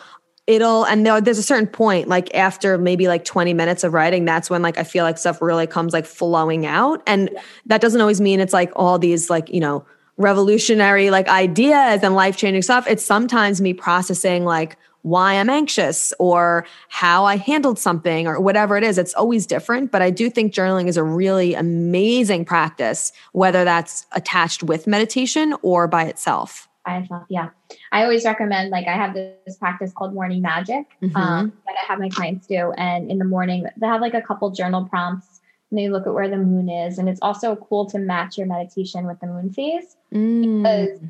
[0.50, 4.24] it'll, and there, there's a certain point, like after maybe like 20 minutes of writing,
[4.24, 7.02] that's when like I feel like stuff really comes like flowing out.
[7.06, 7.30] And
[7.66, 9.84] that doesn't always mean it's like all these like, you know,
[10.16, 12.86] revolutionary like ideas and life changing stuff.
[12.88, 18.76] It's sometimes me processing like why I'm anxious or how I handled something or whatever
[18.76, 18.98] it is.
[18.98, 19.90] It's always different.
[19.90, 25.54] But I do think journaling is a really amazing practice, whether that's attached with meditation
[25.62, 26.68] or by itself.
[26.84, 27.24] By itself.
[27.28, 27.50] Yeah.
[27.92, 31.16] I always recommend, like, I have this practice called morning magic Mhm.
[31.16, 32.72] um, that I have my clients do.
[32.72, 36.14] And in the morning, they have like a couple journal prompts and they look at
[36.14, 36.98] where the moon is.
[36.98, 39.96] And it's also cool to match your meditation with the moon phase.
[40.12, 40.62] Mm.
[40.62, 41.00] Because,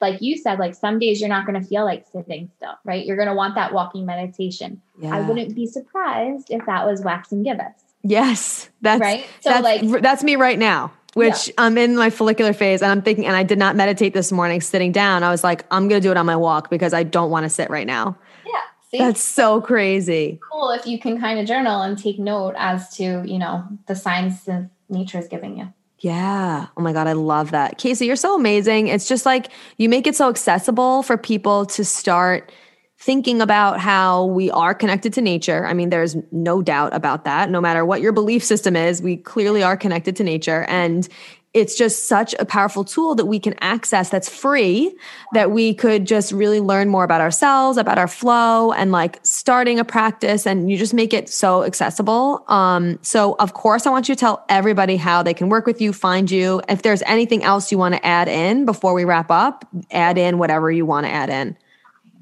[0.00, 3.04] like you said, like some days you're not going to feel like sitting still, right?
[3.04, 4.80] You're going to want that walking meditation.
[5.00, 5.16] Yeah.
[5.16, 9.26] I wouldn't be surprised if that was waxing gibbous, Yes, that's right?
[9.40, 10.92] So, that's, like, that's me right now.
[11.18, 14.32] Which I'm in my follicular phase, and I'm thinking, and I did not meditate this
[14.32, 15.22] morning sitting down.
[15.22, 17.50] I was like, I'm gonna do it on my walk because I don't want to
[17.50, 18.16] sit right now.
[18.46, 18.52] yeah,
[18.90, 20.38] see, That's so crazy.
[20.50, 23.94] cool if you can kind of journal and take note as to, you know, the
[23.94, 25.72] signs that nature is giving you.
[26.00, 26.66] Yeah.
[26.76, 27.08] Oh my God.
[27.08, 27.76] I love that.
[27.78, 28.86] Casey, you're so amazing.
[28.86, 32.52] It's just like you make it so accessible for people to start
[33.00, 35.66] thinking about how we are connected to nature.
[35.66, 37.48] I mean, there's no doubt about that.
[37.48, 40.64] No matter what your belief system is, we clearly are connected to nature.
[40.68, 41.08] And
[41.54, 44.94] it's just such a powerful tool that we can access that's free
[45.32, 49.78] that we could just really learn more about ourselves, about our flow and like starting
[49.78, 52.44] a practice and you just make it so accessible.
[52.48, 55.80] Um, so of course I want you to tell everybody how they can work with
[55.80, 56.60] you, find you.
[56.68, 60.38] If there's anything else you want to add in before we wrap up, add in
[60.38, 61.56] whatever you want to add in.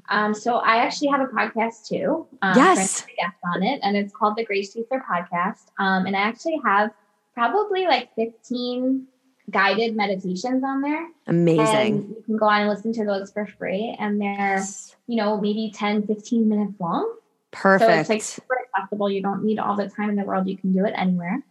[0.09, 2.27] Um, so I actually have a podcast too.
[2.41, 3.01] Um, yes.
[3.01, 5.67] Guest on it, and it's called the Grace Chaser Podcast.
[5.79, 6.91] Um, and I actually have
[7.33, 9.07] probably like 15
[9.49, 11.07] guided meditations on there.
[11.27, 11.65] Amazing.
[11.75, 13.95] And you can go on and listen to those for free.
[13.99, 14.63] And they're,
[15.07, 17.13] you know, maybe 10, 15 minutes long.
[17.51, 17.91] Perfect.
[17.91, 19.09] So it's like super accessible.
[19.09, 20.47] You don't need all the time in the world.
[20.47, 21.41] You can do it anywhere.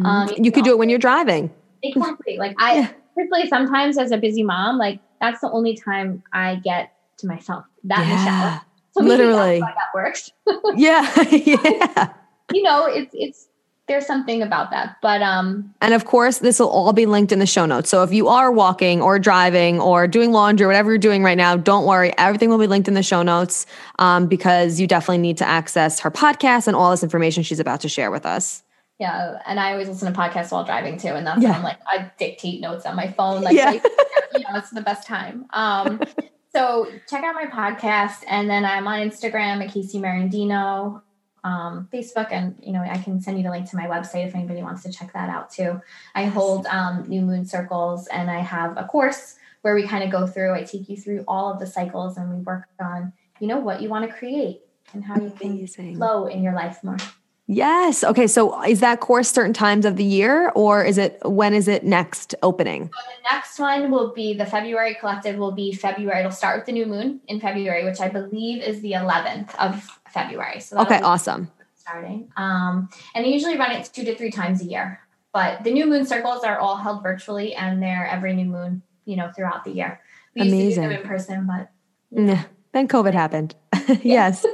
[0.00, 0.06] Mm-hmm.
[0.06, 1.50] Um, you, you could do it when you're driving.
[1.82, 2.36] Exactly.
[2.38, 2.90] Like I yeah.
[3.14, 7.64] personally, sometimes as a busy mom, like that's the only time I get to myself.
[7.84, 8.04] That yeah.
[8.04, 8.60] in the shower.
[8.92, 10.30] So literally that works.
[10.76, 11.24] yeah.
[11.30, 12.12] yeah.
[12.52, 13.48] You know, it's it's
[13.88, 14.96] there's something about that.
[15.02, 17.90] But um And of course, this will all be linked in the show notes.
[17.90, 21.36] So if you are walking or driving or doing laundry, or whatever you're doing right
[21.36, 22.16] now, don't worry.
[22.18, 23.66] Everything will be linked in the show notes
[23.98, 27.80] um, because you definitely need to access her podcast and all this information she's about
[27.82, 28.62] to share with us.
[28.98, 31.52] Yeah, and I always listen to podcasts while driving too, and that's yeah.
[31.52, 33.42] I'm like I dictate notes on my phone.
[33.42, 33.72] Like, yeah.
[33.72, 35.44] you know, it's the best time.
[35.52, 36.00] Um,
[36.56, 41.02] so check out my podcast, and then I'm on Instagram at Casey Marandino
[41.44, 44.34] um, Facebook, and you know I can send you the link to my website if
[44.34, 45.78] anybody wants to check that out too.
[46.14, 50.10] I hold um, new moon circles, and I have a course where we kind of
[50.10, 50.54] go through.
[50.54, 53.82] I take you through all of the cycles, and we work on you know what
[53.82, 54.62] you want to create
[54.94, 56.96] and how you can flow in your life more.
[57.48, 58.02] Yes.
[58.02, 58.26] Okay.
[58.26, 61.84] So is that course certain times of the year or is it when is it
[61.84, 62.86] next opening?
[62.86, 66.20] So the next one will be the February collective will be February.
[66.20, 69.80] It'll start with the new moon in February, which I believe is the 11th of
[70.10, 70.58] February.
[70.60, 71.50] So okay, awesome.
[71.76, 72.32] Starting.
[72.36, 75.00] Um, and I usually run it two to three times a year.
[75.32, 79.16] But the new moon circles are all held virtually and they're every new moon, you
[79.16, 80.00] know, throughout the year.
[80.34, 80.60] We Amazing.
[80.60, 81.70] used to do them in person, but
[82.10, 82.44] yeah.
[82.72, 83.54] Then COVID happened.
[84.02, 84.44] yes.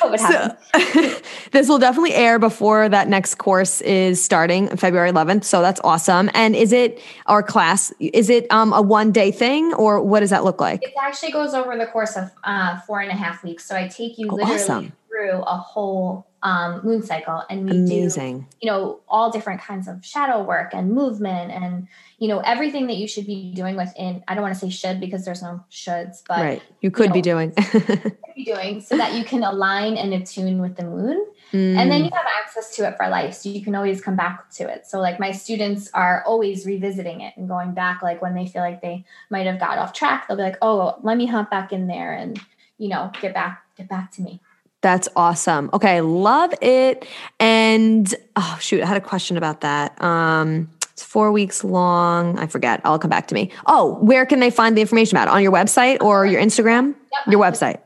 [0.00, 0.56] Happened.
[1.52, 5.44] this will definitely air before that next course is starting February 11th.
[5.44, 6.30] So that's awesome.
[6.34, 7.92] And is it our class?
[8.00, 10.82] Is it um, a one day thing or what does that look like?
[10.82, 13.64] It actually goes over the course of uh, four and a half weeks.
[13.64, 14.92] So I take you oh, literally awesome.
[15.08, 18.40] through a whole um, moon cycle and we Amazing.
[18.40, 21.86] do, you know, all different kinds of shadow work and movement and,
[22.18, 25.00] you know, everything that you should be doing within, I don't want to say should
[25.00, 26.62] because there's no shoulds, but right.
[26.80, 27.50] you could you know, be doing,
[28.36, 31.26] be doing so that you can align and attune with the moon.
[31.52, 31.76] Mm.
[31.76, 32.04] And then mm.
[32.04, 33.34] you have access to it for life.
[33.34, 34.86] So you can always come back to it.
[34.86, 38.62] So like my students are always revisiting it and going back, like when they feel
[38.62, 41.72] like they might have got off track, they'll be like, oh, let me hop back
[41.72, 42.40] in there and,
[42.78, 44.40] you know, get back, get back to me.
[44.82, 45.70] That's awesome.
[45.74, 47.06] Okay, love it.
[47.38, 50.00] And oh shoot, I had a question about that.
[50.02, 52.38] Um it's four weeks long.
[52.38, 52.80] I forget.
[52.84, 53.50] I'll come back to me.
[53.66, 55.30] Oh, where can they find the information about it?
[55.30, 56.88] On your website or your Instagram?
[56.88, 57.78] Yep, your website.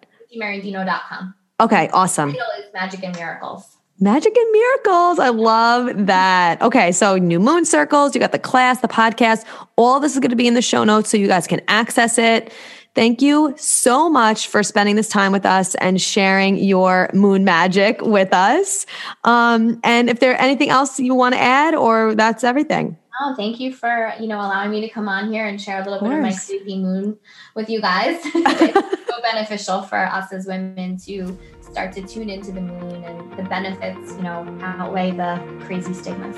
[1.61, 2.33] Okay, awesome.
[2.33, 3.77] The is Magic and Miracles.
[4.01, 5.21] Magic and miracles.
[5.21, 6.61] I love that.
[6.61, 9.45] Okay, so new moon circles, you got the class, the podcast,
[9.77, 12.19] all this is going to be in the show notes so you guys can access
[12.19, 12.53] it.
[12.95, 18.01] Thank you so much for spending this time with us and sharing your moon magic
[18.01, 18.87] with us.
[19.25, 22.97] Um, and if there's anything else you want to add, or that's everything.
[23.21, 25.85] Oh, thank you for you know allowing me to come on here and share a
[25.85, 27.17] little of bit of my crazy moon
[27.55, 28.21] with you guys.
[28.25, 33.37] it's so beneficial for us as women to start to tune into the moon and
[33.37, 36.37] the benefits, you know, outweigh the crazy stigmas.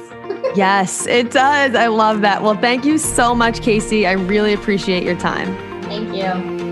[0.56, 1.74] yes, it does.
[1.74, 2.42] I love that.
[2.42, 4.06] Well, thank you so much, Casey.
[4.06, 5.75] I really appreciate your time.
[5.86, 6.66] Thank you.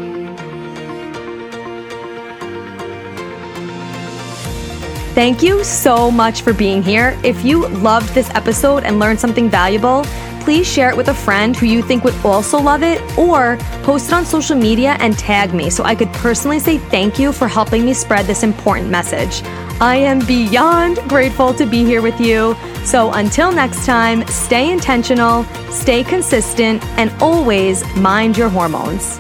[5.15, 7.17] Thank you so much for being here.
[7.23, 10.05] If you loved this episode and learned something valuable,
[10.41, 14.09] please share it with a friend who you think would also love it or post
[14.09, 17.47] it on social media and tag me so I could personally say thank you for
[17.47, 19.43] helping me spread this important message.
[19.81, 22.57] I am beyond grateful to be here with you.
[22.85, 29.19] So until next time, stay intentional, stay consistent, and always mind your hormones.